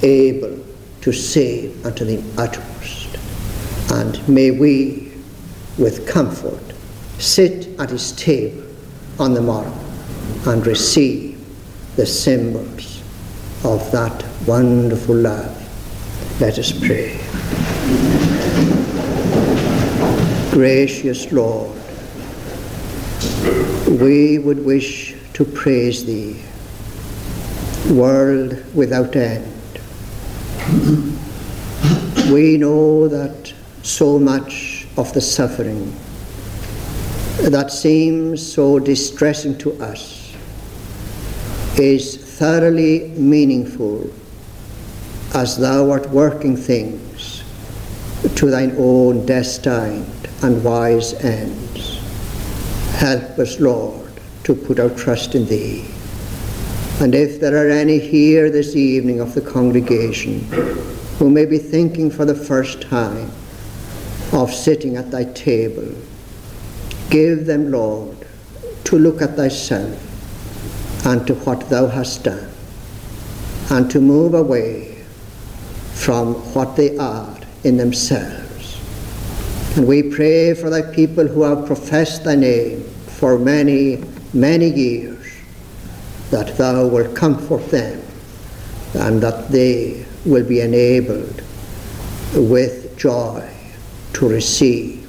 able 0.04 0.60
to 1.02 1.12
save 1.12 1.86
unto 1.86 2.06
the 2.06 2.22
uttermost. 2.38 3.18
And 3.91 4.28
may 4.30 4.52
we, 4.52 5.11
with 5.78 6.08
comfort, 6.08 6.62
sit 7.20 7.68
at 7.80 7.90
his 7.90 8.12
table 8.14 8.64
on 9.20 9.34
the 9.34 9.42
morrow 9.42 9.74
and 10.46 10.66
receive 10.66 11.38
the 11.96 12.06
symbols 12.06 13.02
of 13.64 13.92
that 13.92 14.26
wonderful 14.48 15.16
love. 15.16 15.58
Let 16.42 16.58
us 16.58 16.72
pray. 16.72 17.20
Gracious 20.52 21.32
Lord, 21.32 21.78
we 24.00 24.40
would 24.40 24.66
wish 24.66 25.16
to 25.34 25.46
praise 25.46 26.06
Thee, 26.06 26.42
world 27.90 28.64
without 28.74 29.16
end, 29.16 29.48
We 32.32 32.58
know 32.58 33.08
that 33.08 33.54
so 33.84 34.18
much 34.18 34.71
of 34.98 35.14
the 35.14 35.22
suffering 35.22 35.94
that 37.50 37.72
seems 37.72 38.46
so 38.46 38.78
distressing 38.78 39.58
to 39.58 39.72
us 39.82 40.36
is 41.78 42.18
thoroughly 42.38 43.08
meaningful 43.10 44.12
as 45.34 45.58
thou 45.58 45.89
art 45.89 46.10
working 46.10 46.56
things 46.56 47.44
to 48.36 48.52
thine 48.52 48.76
own 48.78 49.26
destined 49.26 50.30
and 50.44 50.64
wise 50.64 51.14
ends. 51.24 51.98
Help 52.98 53.39
us, 53.39 53.60
Lord, 53.60 54.12
to 54.44 54.54
put 54.54 54.80
our 54.80 54.89
trust 54.89 55.34
in 55.34 55.46
thee. 55.46 55.86
And 57.00 57.16
if 57.16 57.39
there 57.39 57.66
are 57.66 57.72
any 57.72 57.98
here 57.98 58.52
this 58.52 58.76
evening 58.76 59.22
of 59.22 59.34
the 59.34 59.42
congregation 59.42 60.42
who 61.18 61.30
may 61.30 61.46
be 61.46 61.58
thinking 61.58 62.12
for 62.12 62.26
the 62.26 62.36
first 62.36 62.82
time 62.82 63.32
of 64.32 64.54
sitting 64.54 64.96
at 64.96 65.12
thy 65.12 65.26
table, 65.26 65.94
give 67.10 67.46
them, 67.46 67.72
Lord, 67.72 68.18
to 68.86 68.98
look 68.98 69.22
at 69.22 69.36
thyself 69.36 70.08
and 71.06 71.26
to 71.28 71.36
what 71.36 71.70
thou 71.70 71.88
hast 71.88 72.24
done, 72.24 72.50
and 73.70 73.90
to 73.92 74.00
move 74.00 74.34
away 74.34 75.04
from 75.94 76.36
what 76.54 76.76
they 76.76 76.98
are 76.98 77.38
in 77.64 77.78
themselves. 77.78 78.80
And 79.76 79.88
we 79.88 80.04
pray 80.04 80.54
for 80.54 80.70
thy 80.70 80.82
people 80.82 81.28
who 81.28 81.44
have 81.44 81.66
professed 81.66 82.24
thy 82.24 82.36
name 82.36 82.84
for 83.08 83.38
many, 83.38 84.04
many 84.34 84.70
years, 84.70 85.26
that 86.30 86.58
thou 86.58 86.88
wilt 86.88 87.16
comfort 87.16 87.70
them 87.70 88.02
and 88.94 89.22
that 89.22 89.50
they 89.50 90.06
will 90.26 90.46
be 90.46 90.62
enabled 90.62 91.42
with 92.36 92.98
joy 92.98 93.51
to 94.14 94.28
receive 94.28 95.07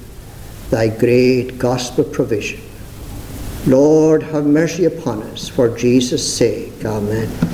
thy 0.69 0.87
great 0.87 1.57
gospel 1.57 2.03
provision. 2.03 2.61
Lord, 3.65 4.23
have 4.23 4.45
mercy 4.45 4.85
upon 4.85 5.23
us 5.23 5.47
for 5.47 5.75
Jesus' 5.75 6.37
sake. 6.37 6.85
Amen. 6.85 7.29